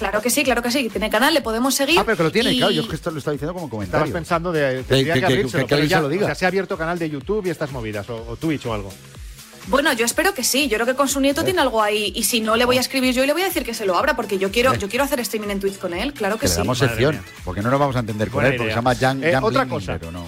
[0.01, 0.88] Claro que sí, claro que sí.
[0.88, 1.96] Tiene canal, le podemos seguir.
[1.98, 3.66] Ah, pero que lo tiene, y- claro, yo es que esto lo estaba diciendo como
[3.66, 4.12] Estabas comentario.
[4.12, 6.22] pensando de Que- tendría que- que, que- abrírselo, que pero ya, se lo diga.
[6.24, 8.74] O sea, se ha abierto canal de YouTube y estas movidas, o, o Twitch o
[8.74, 8.90] algo.
[9.68, 10.66] Bueno, yo espero que sí.
[10.68, 12.12] Yo creo que con su nieto tiene algo ahí.
[12.16, 13.84] Y si no, le voy a escribir yo y le voy a decir que se
[13.86, 14.78] lo abra, porque yo quiero, Eh.
[14.78, 16.12] yo quiero hacer streaming en Twitch con él.
[16.14, 16.59] Claro que, Que le sí.
[16.59, 19.32] damos sección, porque no nos vamos a entender con él, porque se llama Jan, Eh,
[19.32, 19.98] Jan otra Bling, cosa.
[19.98, 20.24] pero no.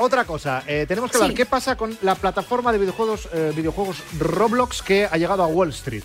[0.00, 1.36] Otra cosa, eh, tenemos que hablar Sí.
[1.36, 5.70] qué pasa con la plataforma de videojuegos, eh, videojuegos Roblox que ha llegado a Wall
[5.70, 6.04] Street.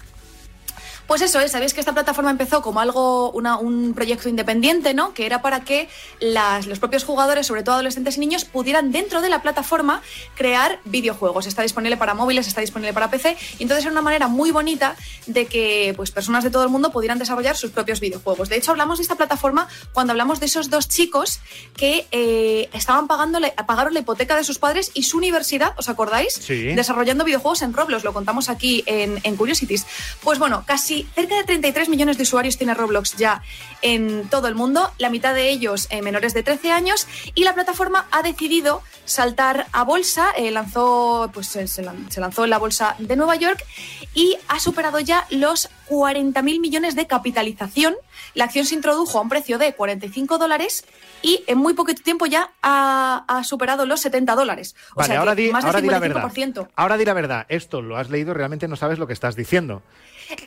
[1.08, 5.14] Pues eso es, sabéis que esta plataforma empezó como algo, una- un proyecto independiente, ¿no?
[5.14, 5.90] Que era para que
[6.22, 10.02] las- los propios jugadores, sobre todo adolescentes y niños, pudieran dentro de la plataforma
[10.36, 11.46] crear videojuegos.
[11.46, 14.96] Está disponible para móviles, está disponible para PC, y entonces era una manera muy bonita
[15.26, 18.50] de que pues, personas de todo el mundo pudieran desarrollar sus propios videojuegos.
[18.50, 21.40] De hecho, hablamos de esta plataforma cuando hablamos de esos dos chicos
[21.76, 26.34] que eh, estaban pagando, pagaron la hipoteca de sus padres y su universidad, ¿os acordáis?
[26.34, 26.74] Sí.
[26.76, 29.86] Desarrollando videojuegos en Roblox, lo contamos aquí en, en Curiosities.
[30.22, 33.42] Pues bueno, casi cerca de 33 millones de usuarios tiene Roblox ya
[33.82, 37.54] en todo el mundo, la mitad de ellos eh, menores de 13 años, y la
[37.54, 42.96] plataforma ha decidido saltar a bolsa, eh, lanzó, pues, se, se lanzó en la bolsa
[43.00, 43.64] de Nueva York
[44.14, 47.96] y ha superado ya los 40.000 millones de capitalización.
[48.34, 50.86] La acción se introdujo a un precio de 45 dólares
[51.22, 54.76] y en muy poquito tiempo ya ha, ha superado los 70 dólares.
[54.94, 56.24] O Vale, sea, ahora que di, más del ahora di la verdad.
[56.24, 56.68] 55%.
[56.76, 57.46] Ahora di la verdad.
[57.50, 59.82] Esto lo has leído, realmente no sabes lo que estás diciendo.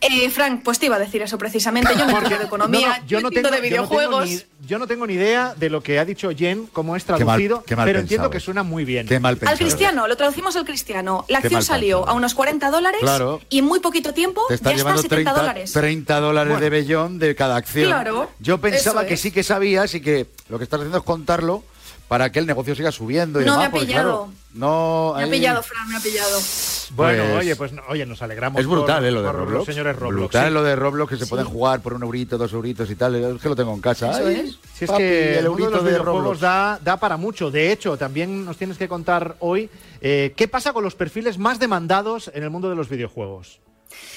[0.00, 1.90] Eh, Frank, pues te iba a decir eso precisamente.
[1.96, 4.28] Yo no entiendo de economía, No, no, yo, entiendo de yo no tengo videojuegos.
[4.28, 7.12] ni- Yo no tengo ni idea de lo que ha dicho Jen, cómo es Qué
[7.12, 8.30] mal- traducido, qué mal pero entiendo pensado.
[8.30, 9.06] que suena muy bien.
[9.06, 9.58] Qué mal Al pensado.
[9.58, 11.24] cristiano, lo traducimos al cristiano.
[11.28, 13.40] La acción salió a unos 40 dólares Claro.
[13.48, 15.72] y en muy poquito tiempo Te está ya está a llevando 70 30, dólares.
[15.72, 17.86] 30 dólares de bellón de cada acción.
[17.86, 19.20] Claro, Yo pensaba que es.
[19.20, 21.62] sí que sabías y que lo que estás haciendo es contarlo
[22.08, 23.72] para que el negocio siga subiendo y No, demás.
[23.72, 24.24] me ha pillado.
[24.26, 26.38] claro, no, Me ha pillado, Fran, me ha pillado.
[26.90, 28.60] Bueno, Pues- oye, pues no- oye, nos alegramos.
[28.60, 29.10] Es brutal, por- ¿eh?
[29.10, 29.52] Lo de Roblox.
[29.52, 30.14] Los señores Roblox.
[30.16, 30.54] brutal sí.
[30.54, 33.14] lo de Roblox que se pueden jugar por un eurito, dos euritos y tal.
[33.16, 34.12] Es que lo tengo en casa.
[34.12, 34.58] Eso Ay, es.
[34.72, 36.40] Si es papi, que el de eurito los de videojuegos Roblox.
[36.40, 37.50] da, da para mucho.
[37.50, 39.68] De hecho, también nos tienes que contar hoy
[40.00, 43.60] eh, qué pasa con los perfiles más demandados en el mundo de los videojuegos.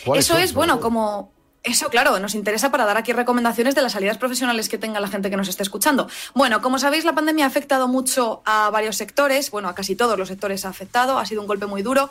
[0.06, 0.44] ¿Cuáles Eso son?
[0.44, 1.32] es, bueno, como...
[1.62, 5.10] Eso, claro, nos interesa para dar aquí recomendaciones de las salidas profesionales que tenga la
[5.10, 6.08] gente que nos esté escuchando.
[6.34, 10.18] Bueno, como sabéis, la pandemia ha afectado mucho a varios sectores, bueno, a casi todos
[10.18, 12.10] los sectores ha afectado, ha sido un golpe muy duro,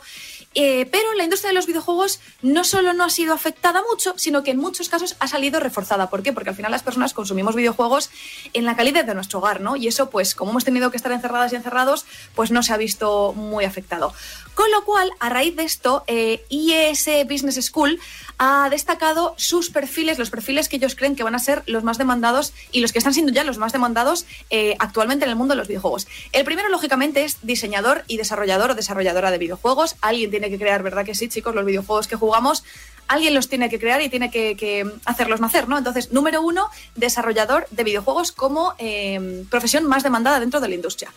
[0.55, 4.41] Eh, pero la industria de los videojuegos no solo no ha sido afectada mucho, sino
[4.41, 6.09] que en muchos casos ha salido reforzada.
[6.09, 6.33] ¿Por qué?
[6.33, 8.09] Porque al final las personas consumimos videojuegos
[8.53, 9.75] en la calidad de nuestro hogar, ¿no?
[9.75, 12.77] Y eso, pues, como hemos tenido que estar encerradas y encerrados, pues no se ha
[12.77, 14.11] visto muy afectado.
[14.55, 17.99] Con lo cual, a raíz de esto, eh, IES Business School
[18.39, 21.97] ha destacado sus perfiles, los perfiles que ellos creen que van a ser los más
[21.97, 25.53] demandados y los que están siendo ya los más demandados eh, actualmente en el mundo
[25.53, 26.07] de los videojuegos.
[26.31, 29.95] El primero, lógicamente, es diseñador y desarrollador o desarrolladora de videojuegos.
[30.01, 31.55] Alguien tiene que crear, ¿verdad que sí, chicos?
[31.55, 32.63] Los videojuegos que jugamos,
[33.07, 35.77] alguien los tiene que crear y tiene que, hacerlos nacer, ¿no?
[35.77, 41.11] Entonces, número uno, desarrollador de videojuegos como eh, profesión más demandada dentro de la industria.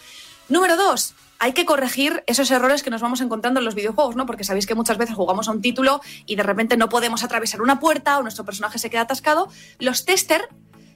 [0.53, 4.27] Número dos, hay que corregir esos errores que nos vamos encontrando en los videojuegos, ¿no?
[4.27, 7.63] Porque sabéis que muchas veces jugamos a un título y de repente no podemos atravesar
[7.63, 9.49] una puerta o nuestro personaje se queda atascado.
[9.79, 10.51] Los tester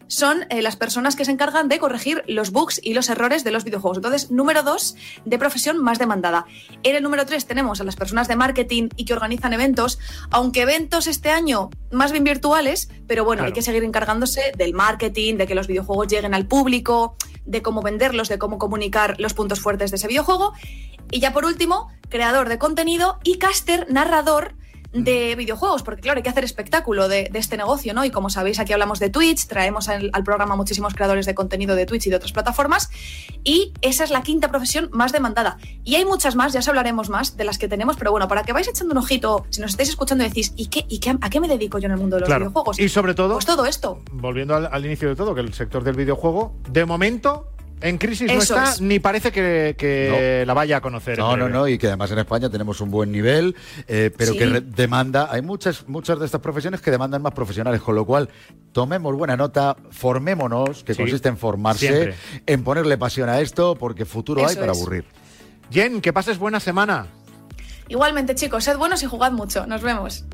[0.09, 3.51] son eh, las personas que se encargan de corregir los bugs y los errores de
[3.51, 3.97] los videojuegos.
[3.97, 4.95] Entonces, número dos,
[5.25, 6.45] de profesión más demandada.
[6.83, 9.99] En el número tres tenemos a las personas de marketing y que organizan eventos,
[10.31, 13.47] aunque eventos este año más bien virtuales, pero bueno, Claro.
[13.47, 17.17] hay que seguir encargándose del marketing, de que los videojuegos lleguen al público,
[17.47, 20.53] de cómo venderlos, de cómo comunicar los puntos fuertes de ese videojuego.
[21.11, 24.55] Y ya por último, creador de contenido y caster, narrador
[24.93, 28.05] de videojuegos, porque claro, hay que hacer espectáculo de, de este negocio, ¿no?
[28.05, 31.75] Y como sabéis, aquí hablamos de Twitch, traemos al, al programa muchísimos creadores de contenido
[31.75, 32.89] de Twitch y de otras plataformas,
[33.45, 35.59] y esa es la quinta profesión más demandada.
[35.85, 38.43] Y hay muchas más, ya os hablaremos más de las que tenemos, pero bueno, para
[38.45, 41.17] que vais echando un ojito, si nos estáis escuchando y decís, ¿y, qué, y qué,
[41.21, 42.45] a qué me dedico yo en el mundo de los Claro.
[42.47, 42.79] videojuegos?
[42.79, 44.01] Y sobre todo, Pues todo esto.
[44.13, 47.49] volviendo al, al inicio de todo, que el sector del videojuego, de momento,
[47.81, 48.81] en crisis no está, es.
[48.81, 51.19] ni parece que, que la vaya a conocer.
[51.19, 53.55] No, no, no, y que además en España tenemos un buen nivel,
[53.87, 54.39] eh, pero Sí.
[54.39, 58.29] que demanda, hay muchas, muchas de estas profesiones que demandan más profesionales, con lo cual
[58.73, 62.15] tomemos buena nota, formémonos, que Sí, consiste en formarse, siempre.
[62.47, 64.79] en ponerle pasión a esto, porque futuro hay para es.
[64.79, 65.05] aburrir.
[65.71, 67.07] Jen, que pases buena semana.
[67.89, 69.67] Igualmente, chicos, sed buenos y jugad mucho.
[69.67, 70.25] Nos vemos.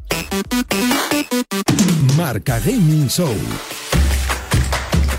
[2.17, 3.35] Marca Gaming Show.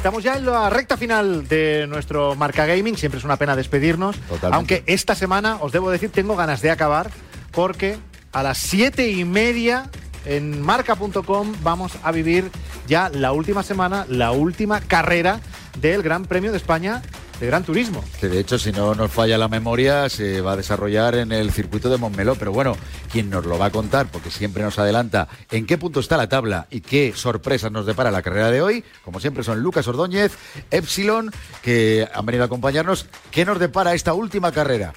[0.04, 2.98] Estamos ya en la recta final de nuestro Marca Gaming.
[2.98, 4.18] Siempre es una pena despedirnos.
[4.18, 4.54] Totalmente.
[4.54, 7.10] Aunque esta semana, os debo decir, tengo ganas de acabar
[7.52, 7.98] porque
[8.34, 9.90] a las siete y media
[10.26, 12.52] en marca.com vamos a vivir
[12.86, 15.40] ya la última semana, la última carrera
[15.80, 17.02] del Gran Premio de España
[17.40, 18.04] de Gran Turismo.
[18.20, 21.52] Que de hecho, si no nos falla la memoria, se va a desarrollar en el
[21.52, 22.36] circuito de Montmeló.
[22.36, 22.76] Pero bueno,
[23.12, 26.30] quien nos lo va a contar, porque siempre nos adelanta en qué punto está la
[26.30, 30.34] tabla y qué sorpresas nos depara la carrera de hoy, como siempre son Lucas Ordóñez,
[30.72, 31.32] Epsilon,
[31.62, 33.08] que han venido a acompañarnos.
[33.32, 34.94] ¿Qué nos depara esta última carrera?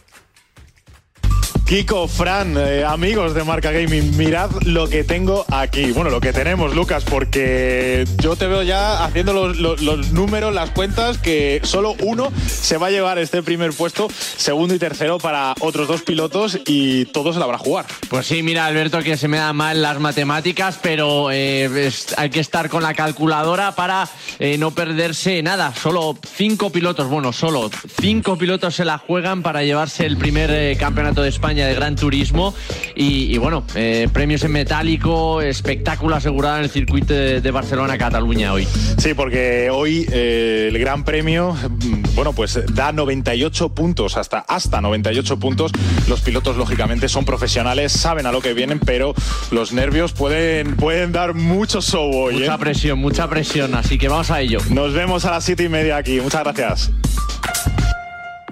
[1.66, 5.90] Kiko, Fran, eh, amigos de Marca Gaming, mirad lo que tengo aquí.
[5.90, 11.18] Bueno, lo que tenemos, Lucas, porque yo te veo ya haciendo los, números, las cuentas,
[11.18, 14.06] que solo uno se va a llevar este primer puesto,
[14.36, 17.86] segundo y tercero para otros dos pilotos y todos se la habrá jugar.
[18.08, 22.40] Pues sí, mira, Alberto, que se me dan mal las matemáticas, pero eh, hay que
[22.40, 24.08] estar con la calculadora para
[24.38, 25.74] eh, no perderse nada.
[25.74, 31.22] Solo cinco pilotos, bueno, solo cinco pilotos se la juegan para llevarse el primer campeonato
[31.22, 32.54] de España de Gran Turismo.
[32.94, 38.52] Y, y bueno, eh, premios en metálico, espectáculo asegurado en el circuito de, de Barcelona-Cataluña
[38.52, 38.66] hoy.
[38.98, 44.80] Sí, porque hoy eh, el Gran Premio, mm, bueno, pues da 98 puntos, hasta, hasta
[44.80, 45.72] 98 puntos.
[46.08, 49.14] Los pilotos, lógicamente, son profesionales, saben a lo que vienen, pero
[49.50, 52.34] los nervios pueden, pueden dar mucho show hoy.
[52.34, 52.58] Mucha ¿eh?
[52.58, 54.58] presión, mucha presión, así que vamos a ello.
[54.70, 56.20] Nos vemos a las siete y media aquí.
[56.20, 56.90] Muchas gracias.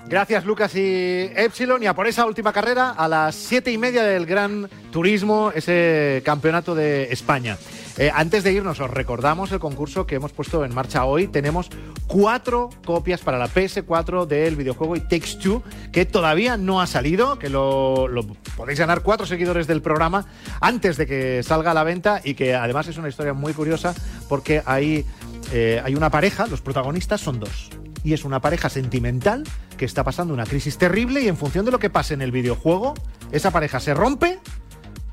[0.07, 4.03] Gracias Lucas y Epsilon y a por esa última carrera a las siete y media
[4.05, 7.57] del Gran Turismo, ese campeonato de España.
[7.97, 11.29] Eh, antes de irnos, os recordamos el concurso que hemos puesto en marcha hoy.
[11.29, 11.71] Tenemos
[12.07, 17.39] cuatro copias para la PS4 del videojuego It Takes Two, que todavía no ha salido,
[17.39, 18.27] que lo, lo
[18.57, 20.27] podéis ganar cuatro seguidores del programa
[20.61, 23.95] antes de que salga a la venta y que además es una historia muy curiosa
[24.29, 25.07] porque hay,
[25.53, 27.71] eh, hay una pareja, los protagonistas son dos.
[28.05, 29.43] Y es una pareja sentimental
[29.77, 32.31] que está pasando una crisis terrible y en función de lo que pase en el
[32.31, 32.95] videojuego,
[33.33, 34.39] esa pareja se rompe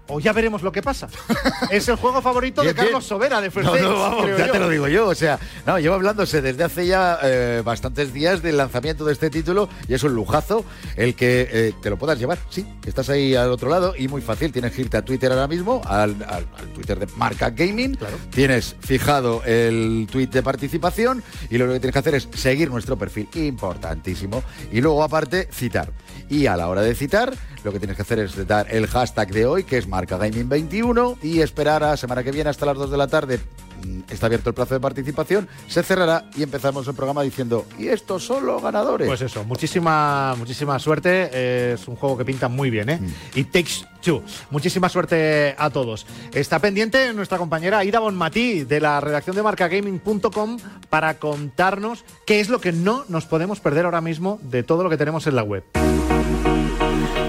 [0.07, 1.07] o ya veremos lo que pasa.
[1.71, 2.73] es el juego favorito de.
[2.73, 4.51] Carlos Sobera de First No, Dates, no, vamos, creo ya yo.
[4.53, 5.07] te lo digo yo.
[5.07, 9.29] O sea, no, llevo hablándose desde hace ya eh, bastantes días del lanzamiento de este
[9.29, 12.39] título y es un lujazo el que eh, te lo puedas llevar.
[12.49, 14.51] Sí, estás ahí al otro lado y muy fácil.
[14.51, 17.97] Tienes que irte a Twitter ahora mismo, al, al- al Twitter de Marca Gaming.
[18.31, 22.97] Tienes fijado el tweet de participación y lo que tienes que hacer es seguir nuestro
[22.97, 24.43] perfil, importantísimo.
[24.71, 25.91] Y luego, aparte, citar.
[26.31, 27.33] Y a la hora de citar,
[27.65, 31.41] lo que tienes que hacer es dar el hashtag de hoy, que es MarcaGaming21, y
[31.41, 33.37] esperar a semana que viene hasta las 2 de la tarde.
[33.85, 37.89] Mm, Está abierto el plazo de participación, se cerrará y empezamos el programa diciendo, y
[37.89, 39.07] estos son los ganadores.
[39.07, 41.73] Pues eso, muchísima, muchísima suerte.
[41.73, 42.99] Es un juego que pinta muy bien, ¿eh?
[43.01, 43.39] Mm.
[43.39, 44.23] Y Takes Two.
[44.51, 46.07] Muchísima suerte a todos.
[46.33, 50.57] Está pendiente nuestra compañera Aida Bonmatí de la redacción de marcagaming.com
[50.89, 54.89] para contarnos qué es lo que no nos podemos perder ahora mismo de todo lo
[54.89, 55.63] que tenemos en la web.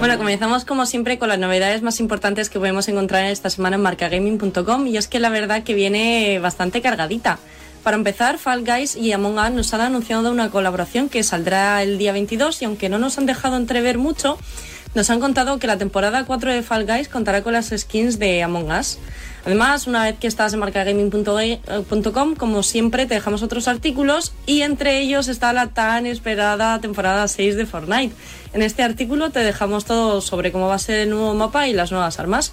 [0.02, 3.82] Bueno, comenzamos como siempre con las novedades más importantes que podemos encontrar esta semana en
[3.82, 7.38] marcagaming.com y es que la verdad que viene bastante cargadita.
[7.84, 11.98] Para empezar, Fall Guys y Among Us nos han anunciado una colaboración que saldrá el
[11.98, 14.38] día 22 y aunque no nos han dejado entrever mucho,
[14.96, 18.42] nos han contado que la temporada 4 de Fall Guys contará con las skins de
[18.42, 18.98] Among Us.
[19.44, 25.00] Además, una vez que estás en marcagaming.com, como siempre, te dejamos otros artículos y entre
[25.00, 28.14] ellos está la tan esperada temporada 6 de Fortnite.
[28.52, 31.72] En este artículo te dejamos todo sobre cómo va a ser el nuevo mapa y
[31.72, 32.52] las nuevas armas.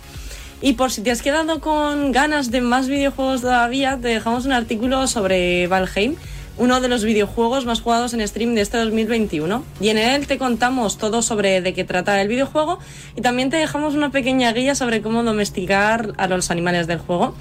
[0.61, 4.53] Y por si te has quedado con ganas de más videojuegos todavía, te dejamos un
[4.53, 6.15] artículo sobre Valheim,
[6.57, 9.63] uno de los videojuegos más jugados en stream de este 2021.
[9.81, 12.79] Y en él te contamos todo sobre de qué trata el videojuego
[13.15, 17.35] y también te dejamos una pequeña guía sobre cómo domesticar a los animales del juego.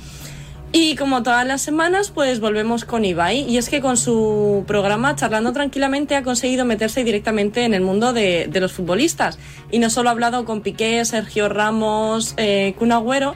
[0.70, 3.40] Y como todas las semanas, pues volvemos con Ibai.
[3.48, 8.12] Y es que con su programa Charlando Tranquilamente ha conseguido meterse directamente en el mundo
[8.12, 9.38] de, los futbolistas.
[9.70, 13.34] Y no solo ha hablado con Piqué, Sergio Ramos, eh, Agüero.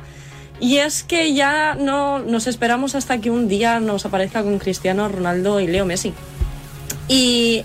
[0.60, 5.08] Y es que ya no nos esperamos hasta que un día nos aparezca con Cristiano
[5.08, 6.12] Ronaldo y Leo Messi.
[7.08, 7.64] Y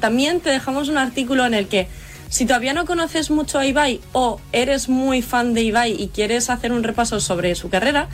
[0.00, 1.86] también te dejamos un artículo en el que
[2.28, 6.50] si todavía no conoces mucho a Ibai o eres muy fan de Ibai y quieres
[6.50, 8.08] hacer un repaso sobre su carrera,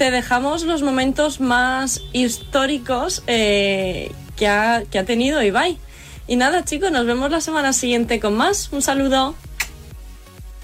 [0.00, 5.78] te dejamos los momentos más históricos eh, que, ha, que ha tenido Ibai.
[6.26, 8.72] Y nada, chicos, nos vemos la semana siguiente con más.
[8.72, 9.34] Un saludo.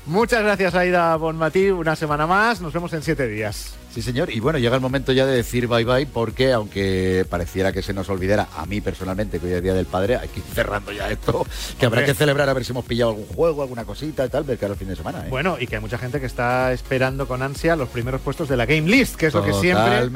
[0.06, 1.68] Muchas gracias, Aida Bonmatí.
[1.68, 2.62] Una semana más.
[2.62, 3.74] Nos vemos en siete días.
[3.96, 4.30] Sí, señor.
[4.30, 7.94] Y bueno, llega el momento ya de decir bye bye porque aunque pareciera que se
[7.94, 10.92] nos olvidara, a mí personalmente, que hoy es Día del Padre, hay que ir cerrando
[10.92, 11.46] ya esto,
[11.78, 14.44] que habrá que celebrar a ver si hemos pillado algún juego, alguna cosita y tal,
[14.44, 15.20] ver que ahora el fin de semana.
[15.20, 15.30] ¿eh?
[15.30, 18.58] Bueno, y que hay mucha gente que está esperando con ansia los primeros puestos de
[18.58, 20.10] la Game List, que es lo que siempre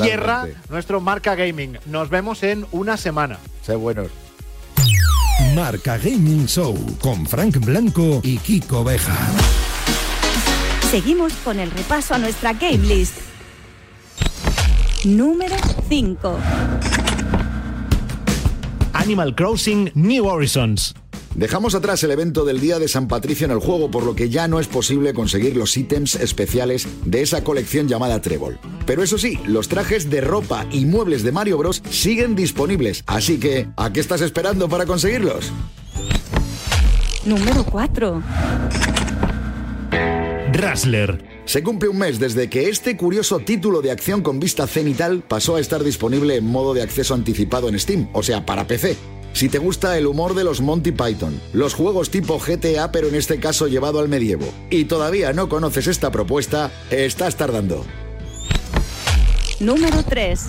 [0.00, 0.56] cierra totalmente.
[0.68, 1.78] nuestro Marca Gaming.
[1.86, 3.38] Nos vemos en una semana.
[3.62, 4.08] Sé buenos.
[5.54, 9.16] Marca Gaming Show con Frank Blanco y Kiko Beja.
[10.90, 13.14] Seguimos con el repaso a nuestra Game List.
[15.04, 15.54] Número
[15.88, 16.36] 5.
[18.94, 20.96] Animal Crossing New Horizons.
[21.36, 24.30] Dejamos atrás el evento del Día de San Patricio en el juego, por lo que
[24.30, 28.58] ya no es posible conseguir los ítems especiales de esa colección llamada Trébol.
[28.84, 33.38] Pero eso sí, los trajes de ropa y muebles de Mario Bros siguen disponibles, así
[33.38, 35.52] que ¿a qué estás esperando para conseguirlos?
[37.24, 38.22] Número 4.
[40.52, 41.24] Rassler.
[41.44, 45.56] Se cumple un mes desde que este curioso título de acción con vista cenital pasó
[45.56, 48.96] a estar disponible en modo de acceso anticipado en Steam, o sea, para PC.
[49.32, 53.14] Si te gusta el humor de los Monty Python, los juegos tipo GTA pero en
[53.14, 57.84] este caso llevado al medievo, y todavía no conoces esta propuesta, estás tardando.
[59.60, 60.46] Número 3.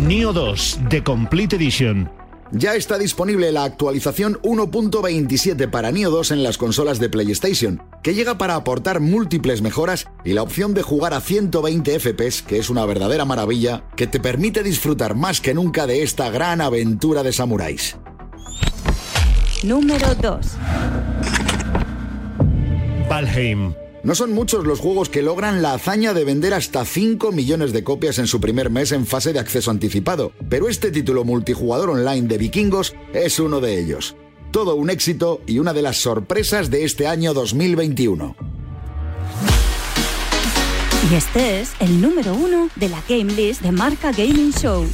[0.00, 2.23] Neo 2, The Complete Edition.
[2.56, 8.14] Ya está disponible la actualización 1.27 para Neo 2 en las consolas de PlayStation, que
[8.14, 12.70] llega para aportar múltiples mejoras y la opción de jugar a 120 FPS, que es
[12.70, 17.32] una verdadera maravilla, que te permite disfrutar más que nunca de esta gran aventura de
[17.32, 17.96] samuráis.
[19.64, 20.46] Número 2.
[23.08, 23.74] Valheim.
[24.04, 27.82] No son muchos los juegos que logran la hazaña de vender hasta 5 millones de
[27.82, 32.28] copias en su primer mes en fase de acceso anticipado, pero este título multijugador online
[32.28, 34.14] de vikingos es uno de ellos.
[34.50, 38.36] Todo un éxito y una de las sorpresas de este año 2021.
[41.10, 44.86] Y este es el número 1 de la Game List de Marca Gaming Show.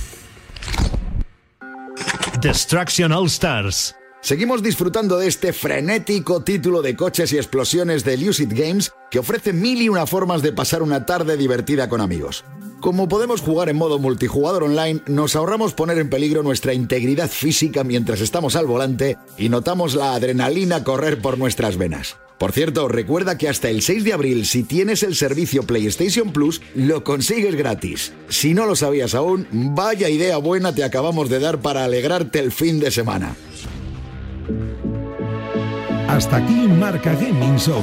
[2.40, 3.94] Destruction All Stars.
[4.22, 9.54] Seguimos disfrutando de este frenético título de coches y explosiones de Lucid Games que ofrece
[9.54, 12.44] mil y una formas de pasar una tarde divertida con amigos.
[12.80, 17.82] Como podemos jugar en modo multijugador online, nos ahorramos poner en peligro nuestra integridad física
[17.82, 22.16] mientras estamos al volante y notamos la adrenalina correr por nuestras venas.
[22.38, 26.62] Por cierto, recuerda que hasta el 6 de abril, si tienes el servicio PlayStation Plus,
[26.74, 28.12] lo consigues gratis.
[28.28, 32.52] Si no lo sabías aún, vaya idea buena te acabamos de dar para alegrarte el
[32.52, 33.36] fin de semana.
[36.08, 37.82] Hasta aquí Marca Gaming Show.